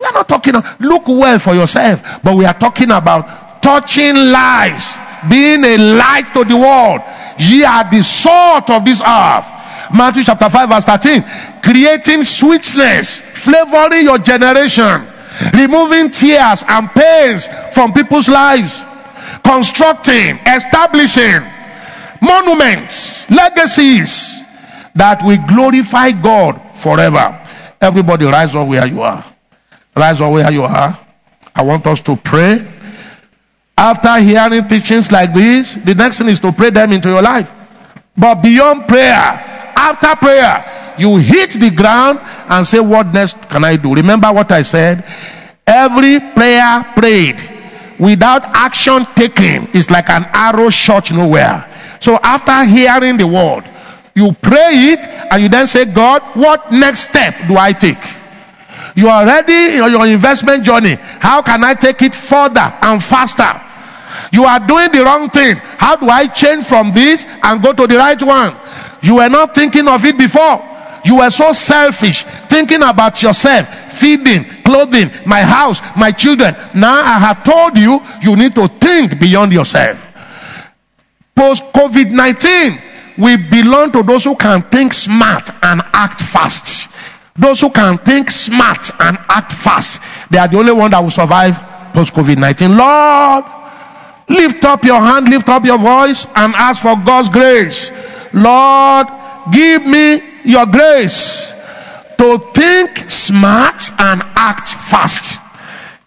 [0.00, 4.98] We are not talking, look well for yourself, but we are talking about touching lives,
[5.30, 7.00] being a light to the world.
[7.38, 9.46] Ye are the salt of this earth.
[9.92, 11.24] Matthew chapter 5 verse 13.
[11.62, 15.06] Creating sweetness, flavoring your generation
[15.52, 18.82] removing tears and pains from people's lives,
[19.44, 21.42] constructing, establishing
[22.22, 24.42] monuments, legacies,
[24.94, 27.40] that will glorify God forever.
[27.80, 29.24] Everybody rise up where you are.
[29.96, 30.98] Rise up where you are.
[31.54, 32.66] I want us to pray.
[33.76, 37.52] After hearing teachings like this, the next thing is to pray them into your life.
[38.16, 43.76] But beyond prayer, after prayer, you hit the ground and say, What next can I
[43.76, 43.94] do?
[43.94, 45.04] Remember what I said?
[45.66, 47.40] Every prayer prayed
[47.98, 51.70] without action taken is like an arrow shot nowhere.
[52.00, 53.64] So after hearing the word,
[54.14, 58.02] you pray it and you then say, God, what next step do I take?
[58.94, 60.96] You are ready in your investment journey.
[61.00, 63.60] How can I take it further and faster?
[64.32, 65.56] You are doing the wrong thing.
[65.56, 68.56] How do I change from this and go to the right one?
[69.04, 70.64] You were not thinking of it before.
[71.04, 76.56] You were so selfish, thinking about yourself, feeding, clothing, my house, my children.
[76.74, 80.10] Now I have told you, you need to think beyond yourself.
[81.36, 82.82] Post COVID 19,
[83.18, 86.88] we belong to those who can think smart and act fast.
[87.36, 90.00] Those who can think smart and act fast,
[90.30, 91.60] they are the only one that will survive
[91.92, 92.74] post COVID 19.
[92.78, 93.44] Lord,
[94.30, 97.90] lift up your hand, lift up your voice, and ask for God's grace.
[98.34, 99.06] Lord,
[99.52, 101.52] give me your grace
[102.18, 105.38] to think smart and act fast.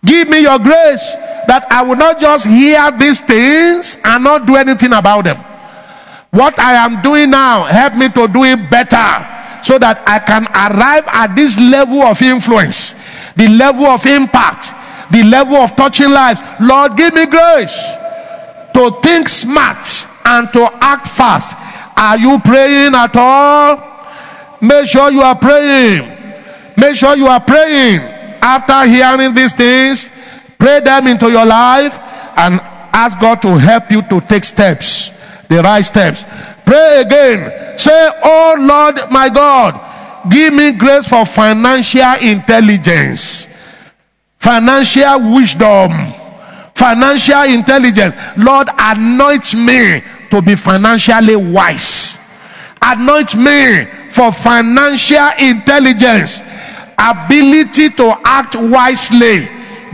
[0.03, 1.15] Give me your grace
[1.47, 5.38] that I will not just hear these things and not do anything about them.
[6.32, 10.45] What I am doing now, help me to do it better so that I can
[10.47, 12.93] arrive at this level of influence,
[13.36, 14.69] the level of impact,
[15.11, 16.41] the level of touching lives.
[16.59, 17.75] Lord, give me grace
[18.73, 19.84] to think smart
[20.25, 21.55] and to act fast.
[21.97, 23.81] Are you praying at all?
[24.61, 26.05] Make sure you are praying.
[26.77, 28.01] Make sure you are praying.
[28.39, 30.11] After hearing these things,
[30.59, 31.97] pray them into your life
[32.37, 32.61] and
[32.93, 35.09] ask God to help you to take steps,
[35.47, 36.23] the right steps.
[36.65, 37.77] Pray again.
[37.79, 43.47] Say, Oh Lord my God, give me grace for financial intelligence,
[44.37, 45.91] financial wisdom,
[46.75, 48.15] financial intelligence.
[48.37, 52.17] Lord, anoint me to be financially wise.
[52.82, 56.43] Anoint me for financial intelligence,
[56.97, 59.47] ability to act wisely,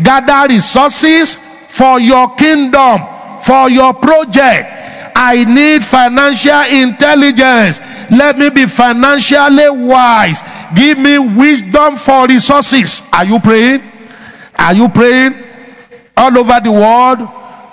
[0.04, 1.38] gather resources
[1.70, 3.02] for your kingdom,
[3.42, 4.70] for your project.
[5.16, 7.80] I need financial intelligence.
[8.12, 10.42] Let me be financially wise.
[10.76, 13.02] Give me wisdom for resources.
[13.12, 13.84] Are you praying?
[14.58, 15.36] Are you praying?
[16.16, 17.20] All over the world,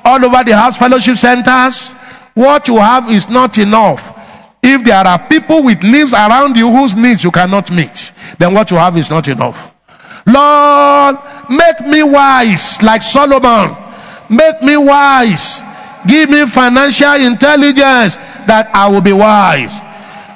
[0.05, 1.95] all over the house fellowship centers,
[2.41, 4.17] what you have is not enough.
[4.63, 8.71] If there are people with needs around you whose needs you cannot meet, then what
[8.71, 9.73] you have is not enough.
[10.27, 11.17] Lord,
[11.49, 13.77] make me wise like Solomon.
[14.29, 15.61] Make me wise.
[16.07, 18.17] Give me financial intelligence
[18.47, 19.79] that I will be wise.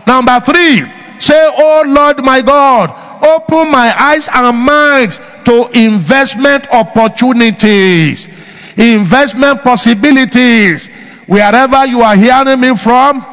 [0.07, 0.85] Number three,
[1.19, 2.91] say, Oh Lord my God,
[3.25, 8.29] open my eyes and minds to investment opportunities,
[8.77, 10.91] investment possibilities.
[11.27, 13.25] Wherever you are hearing me from,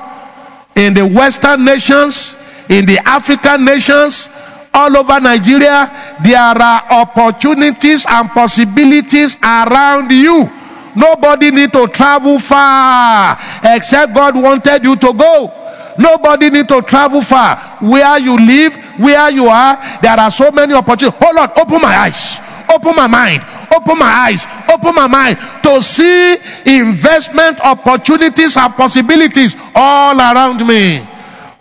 [0.76, 2.36] in the Western nations,
[2.70, 4.30] in the African nations,
[4.74, 10.50] all over Nigeria, there are opportunities and possibilities around you.
[10.96, 15.58] Nobody need to travel far except God wanted you to go.
[15.98, 17.58] Nobody need to travel far.
[17.82, 21.20] Where you live, where you are, there are so many opportunities.
[21.22, 22.40] Oh Hold on, open my eyes,
[22.74, 26.36] open my mind, open my eyes, open my mind to see
[26.66, 31.08] investment opportunities and possibilities all around me.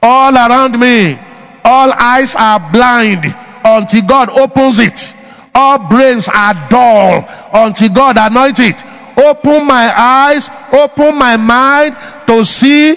[0.03, 1.19] All around me.
[1.65, 3.25] All eyes are blind
[3.65, 5.15] until God opens it.
[5.55, 8.85] All brains are dull until God anoints it.
[9.17, 11.97] Open my eyes, open my mind
[12.27, 12.97] to see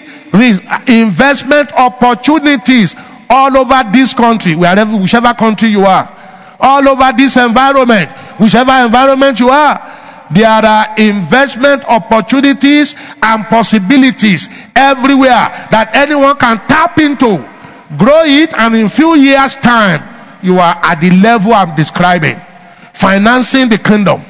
[0.87, 2.95] investment opportunities
[3.29, 6.07] all over this country, wherever, whichever country you are,
[6.59, 10.01] all over this environment, whichever environment you are.
[10.31, 17.37] There are investment opportunities and possibilities everywhere that anyone can tap into,
[17.97, 20.01] grow it, and in few years' time,
[20.41, 22.39] you are at the level I'm describing.
[22.93, 24.23] Financing the kingdom,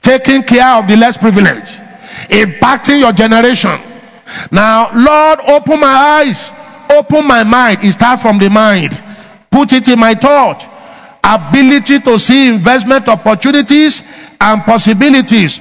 [0.00, 1.80] taking care of the less privileged,
[2.28, 3.78] impacting your generation.
[4.50, 6.52] Now, Lord, open my eyes,
[6.90, 7.78] open my mind.
[7.82, 8.98] It starts from the mind.
[9.50, 10.66] Put it in my thought.
[11.24, 14.02] Ability to see investment opportunities
[14.40, 15.60] and possibilities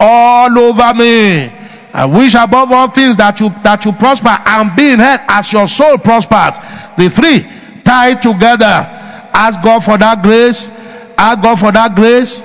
[0.00, 1.52] all over me.
[1.94, 5.52] I wish above all things that you that you prosper and be in health as
[5.52, 6.56] your soul prospers.
[6.96, 7.40] The three
[7.84, 8.64] tied together.
[9.34, 10.68] Ask God for that grace.
[11.18, 12.40] Ask God for that grace.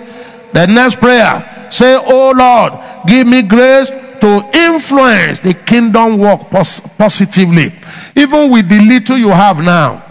[0.53, 1.67] The next prayer.
[1.71, 7.71] Say, Oh Lord, give me grace to influence the kingdom work pos- positively,
[8.15, 10.03] even with the little you have now.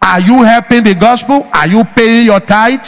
[0.00, 1.46] Are you helping the gospel?
[1.52, 2.86] Are you paying your tithe?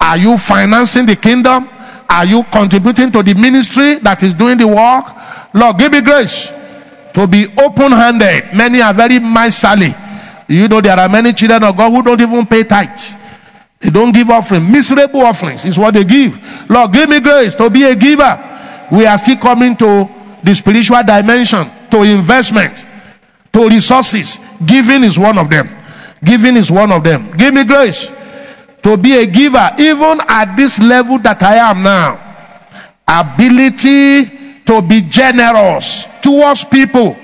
[0.00, 1.68] Are you financing the kingdom?
[2.08, 5.06] Are you contributing to the ministry that is doing the work?
[5.54, 6.52] Lord, give me grace
[7.14, 8.54] to be open handed.
[8.54, 9.94] Many are very miserly.
[10.48, 12.98] You know, there are many children of God who don't even pay tithe.
[13.80, 14.70] They don't give offering.
[14.70, 16.38] Miserable offerings is what they give.
[16.70, 18.88] Lord, give me grace to be a giver.
[18.92, 20.08] We are still coming to
[20.42, 22.84] the spiritual dimension, to investment,
[23.52, 24.38] to resources.
[24.64, 25.68] Giving is one of them.
[26.24, 27.30] Giving is one of them.
[27.32, 28.12] Give me grace
[28.82, 32.18] to be a giver, even at this level that I am now.
[33.06, 37.16] Ability to be generous towards people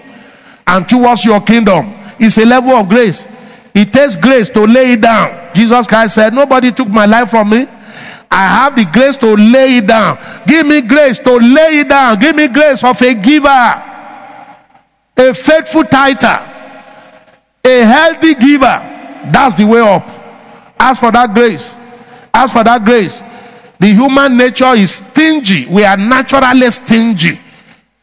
[0.66, 3.26] and towards your kingdom is a level of grace.
[3.74, 5.54] It takes grace to lay it down.
[5.54, 7.66] Jesus Christ said, Nobody took my life from me.
[8.30, 10.18] I have the grace to lay it down.
[10.46, 12.18] Give me grace to lay it down.
[12.18, 13.48] Give me grace of a giver,
[15.16, 16.57] a faithful tither,
[17.68, 19.30] a healthy giver.
[19.32, 20.08] That's the way up.
[20.78, 21.74] Ask for that grace.
[22.32, 23.22] Ask for that grace.
[23.78, 25.66] The human nature is stingy.
[25.66, 27.38] We are naturally stingy.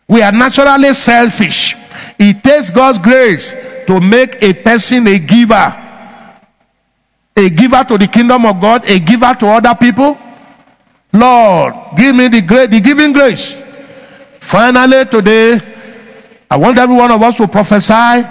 [0.08, 1.76] We are naturally selfish.
[2.18, 3.54] It takes God's grace
[3.88, 5.82] to make a person a giver.
[7.38, 10.18] A giver to the kingdom of God, a giver to other people.
[11.12, 13.58] Lord, give me the grace, the giving grace.
[14.40, 15.60] Finally, today,
[16.50, 18.24] I want every one of us to prophesy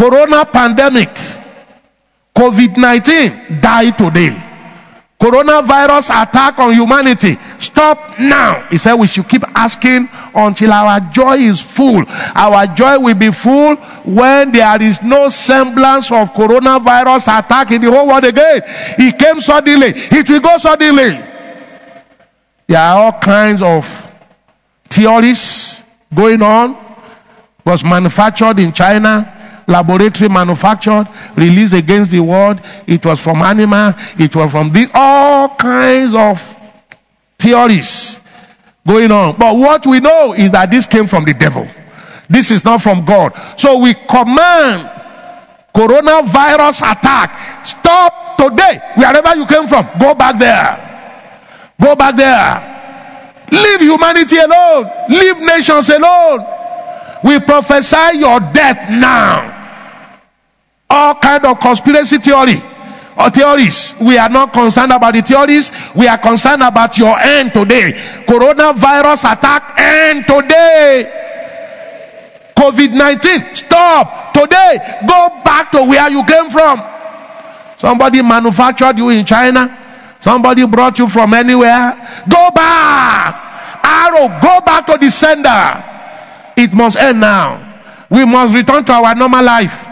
[0.00, 1.12] Corona pandemic,
[2.32, 4.32] COVID 19, die today.
[5.20, 7.36] Coronavirus attack on humanity.
[7.58, 8.66] Stop now.
[8.70, 12.02] He said we should keep asking until our joy is full.
[12.08, 13.76] Our joy will be full
[14.08, 18.62] when there is no semblance of coronavirus attack in the whole world again.
[18.96, 19.92] It came suddenly.
[19.94, 21.20] It will go suddenly.
[22.66, 23.84] There are all kinds of
[24.84, 26.88] theories going on.
[27.66, 29.36] Was manufactured in China
[29.70, 32.60] laboratory manufactured, released against the world.
[32.86, 33.94] It was from animal.
[34.18, 36.56] It was from this, all kinds of
[37.38, 38.20] theories
[38.86, 39.38] going on.
[39.38, 41.66] But what we know is that this came from the devil.
[42.28, 43.32] This is not from God.
[43.58, 44.90] So we command
[45.74, 47.64] coronavirus attack.
[47.64, 48.80] Stop today.
[48.96, 50.88] Wherever you came from, go back there.
[51.80, 52.66] Go back there.
[53.52, 54.90] Leave humanity alone.
[55.08, 56.46] Leave nations alone.
[57.24, 59.59] We prophesy your death now
[60.90, 62.60] all kind of conspiracy theory
[63.16, 63.94] or theories.
[64.00, 65.70] We are not concerned about the theories.
[65.94, 67.92] We are concerned about your end today.
[68.26, 71.16] Coronavirus attack end today.
[72.56, 75.00] COVID 19 stop today.
[75.06, 76.82] Go back to where you came from.
[77.78, 79.76] Somebody manufactured you in China.
[80.18, 81.96] Somebody brought you from anywhere.
[82.28, 83.80] Go back.
[83.82, 85.84] Arrow, go back to the sender.
[86.56, 87.66] It must end now.
[88.10, 89.86] We must return to our normal life.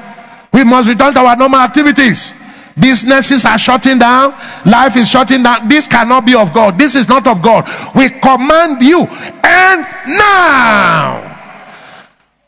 [0.53, 2.35] We must return to our normal activities.
[2.79, 4.33] Businesses are shutting down.
[4.65, 5.69] Life is shutting down.
[5.69, 6.79] This cannot be of God.
[6.79, 7.69] This is not of God.
[7.95, 11.25] We command you and now.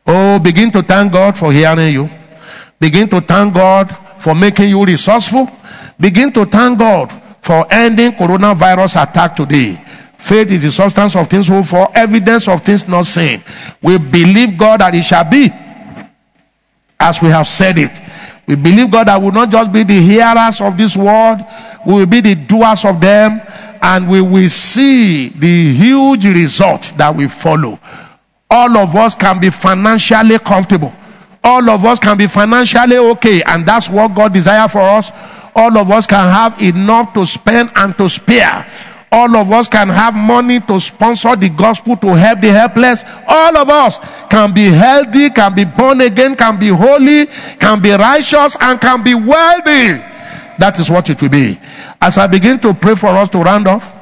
[0.07, 2.09] Oh, begin to thank God for hearing you.
[2.79, 5.51] Begin to thank God for making you resourceful.
[5.99, 7.13] Begin to thank God
[7.43, 9.75] for ending coronavirus attack today.
[10.17, 13.43] Faith is the substance of things hoped for, evidence of things not seen.
[13.83, 15.51] We believe God that it shall be
[17.01, 17.91] as we have said it.
[18.47, 21.39] We believe God that will not just be the hearers of this word,
[21.87, 23.41] we will be the doers of them,
[23.83, 27.79] and we will see the huge result that we follow.
[28.51, 30.93] All of us can be financially comfortable.
[31.43, 35.11] All of us can be financially okay, and that's what God desires for us.
[35.57, 38.67] All of us can have enough to spend and to spare
[39.13, 43.05] all of us can have money to sponsor the gospel to help the helpless.
[43.27, 47.27] All of us can be healthy, can be born again, can be holy,
[47.59, 50.01] can be righteous, and can be wealthy.
[50.59, 51.59] That is what it will be.
[52.01, 53.93] As I begin to pray for us to round off,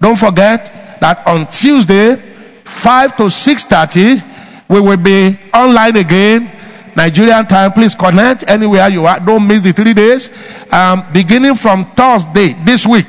[0.00, 2.16] don't forget that on Tuesday,
[2.64, 6.52] 5 to 6.30, we will be online again.
[6.96, 9.20] Nigerian time, please connect anywhere you are.
[9.20, 10.30] Don't miss the three days.
[10.70, 13.06] Um, beginning from Thursday this week,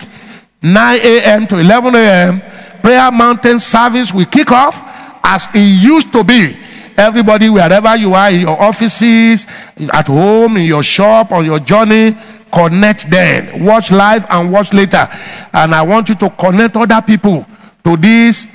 [0.61, 1.47] 9 a.m.
[1.47, 2.41] to 11 a.m.
[2.81, 4.81] Prayer Mountain service will kick off
[5.23, 6.57] as it used to be.
[6.97, 9.47] Everybody, wherever you are, in your offices,
[9.91, 12.15] at home, in your shop, on your journey,
[12.53, 13.65] connect then.
[13.65, 15.07] Watch live and watch later.
[15.53, 17.45] And I want you to connect other people
[17.83, 18.45] to these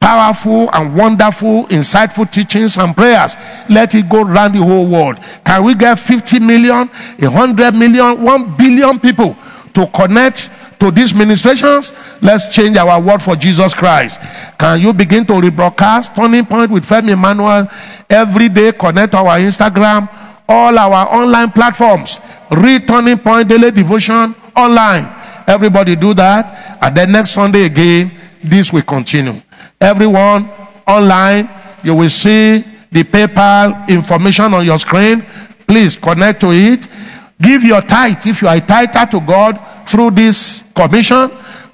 [0.00, 3.36] powerful and wonderful, insightful teachings and prayers.
[3.70, 5.18] Let it go around the whole world.
[5.46, 9.34] Can we get 50 million, 100 million, 1 billion people
[9.72, 11.92] to connect to these ministrations.
[12.20, 14.20] Let's change our word for Jesus Christ.
[14.58, 17.68] Can you begin to rebroadcast Turning Point with Femi Emmanuel
[18.08, 18.72] every day?
[18.72, 20.08] Connect our Instagram,
[20.48, 22.18] all our online platforms.
[22.50, 25.10] Read Turning Point Daily Devotion online.
[25.46, 26.78] Everybody do that.
[26.82, 29.40] And then next Sunday again, this will continue.
[29.80, 30.50] Everyone
[30.86, 31.48] online,
[31.82, 35.24] you will see the PayPal information on your screen.
[35.66, 36.86] Please connect to it.
[37.40, 41.30] Give your tithe if you are a tither to God through this commission.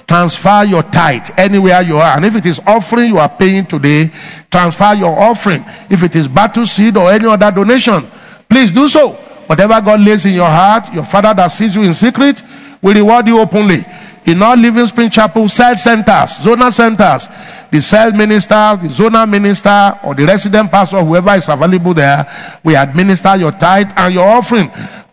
[0.07, 2.17] Transfer your tithe anywhere you are.
[2.17, 4.11] And if it is offering you are paying today,
[4.51, 5.65] transfer your offering.
[5.89, 8.11] If it is battle seed or any other donation,
[8.49, 9.13] please do so.
[9.47, 12.43] Whatever God lays in your heart, your father that sees you in secret
[12.83, 13.85] will reward you openly.
[14.27, 17.29] In all Living Spring Chapel cell centers, zonal centers,
[17.71, 22.27] the cell minister, the zonal minister, or the resident pastor, whoever is available there,
[22.63, 24.71] we administer your tithe and your offering.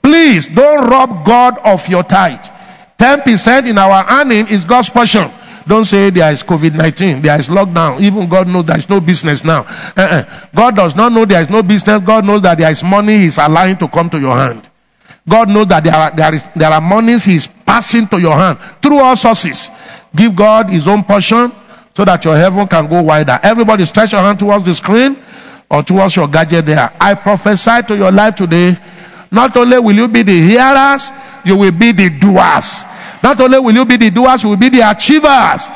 [0.07, 2.39] Please don't rob God of your tithe.
[2.97, 5.29] 10% in our earning is God's portion.
[5.67, 7.99] Don't say there is COVID 19, there is lockdown.
[7.99, 9.63] Even God knows there is no business now.
[9.97, 10.47] Uh-uh.
[10.55, 12.01] God does not know there is no business.
[12.03, 14.69] God knows that there is money He's allowing to come to your hand.
[15.27, 18.59] God knows that there are, there, is, there are monies He's passing to your hand
[18.81, 19.69] through all sources.
[20.15, 21.51] Give God His own portion
[21.93, 23.37] so that your heaven can go wider.
[23.43, 25.21] Everybody stretch your hand towards the screen
[25.69, 26.93] or towards your gadget there.
[26.97, 28.77] I prophesy to your life today.
[29.31, 31.11] Not only will you be the hearers,
[31.45, 32.85] you will be the doers.
[33.23, 35.69] Not only will you be the doers, you will be the achievers.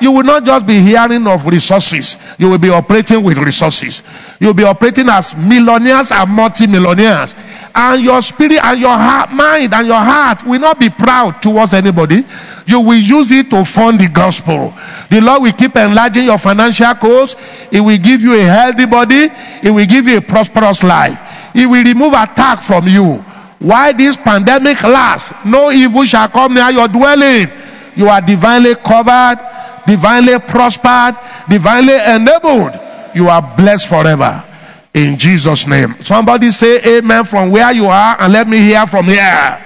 [0.00, 4.02] You will not just be hearing of resources, you will be operating with resources.
[4.40, 7.34] You will be operating as millionaires and multi-millionaires.
[7.74, 11.74] And your spirit and your heart, mind and your heart will not be proud towards
[11.74, 12.24] anybody.
[12.66, 14.74] You will use it to fund the gospel.
[15.10, 17.36] The Lord will keep enlarging your financial goals.
[17.70, 19.28] It will give you a healthy body.
[19.62, 21.18] It will give you a prosperous life.
[21.54, 23.24] It will remove attack from you.
[23.58, 27.48] Why this pandemic lasts, no evil shall come near your dwelling.
[27.96, 29.38] You are divinely covered,
[29.86, 31.16] divinely prospered,
[31.48, 32.78] divinely enabled.
[33.14, 34.44] You are blessed forever.
[34.92, 35.96] In Jesus' name.
[36.02, 39.60] Somebody say amen from where you are and let me hear from here.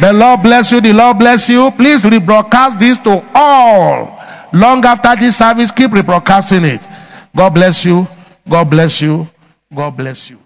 [0.00, 0.80] The Lord bless you.
[0.80, 1.70] The Lord bless you.
[1.72, 4.18] Please rebroadcast this to all.
[4.52, 6.86] Long after this service, keep rebroadcasting it.
[7.34, 8.06] God bless you.
[8.48, 9.28] God bless you.
[9.74, 10.41] God bless you.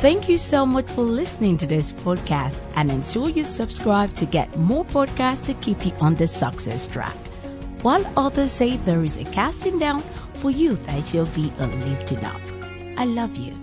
[0.00, 4.56] Thank you so much for listening to this podcast and ensure you subscribe to get
[4.56, 7.14] more podcasts to keep you on the success track.
[7.82, 10.00] While others say there is a casting down,
[10.36, 12.40] for you there shall be a lifting up.
[12.96, 13.59] I love you.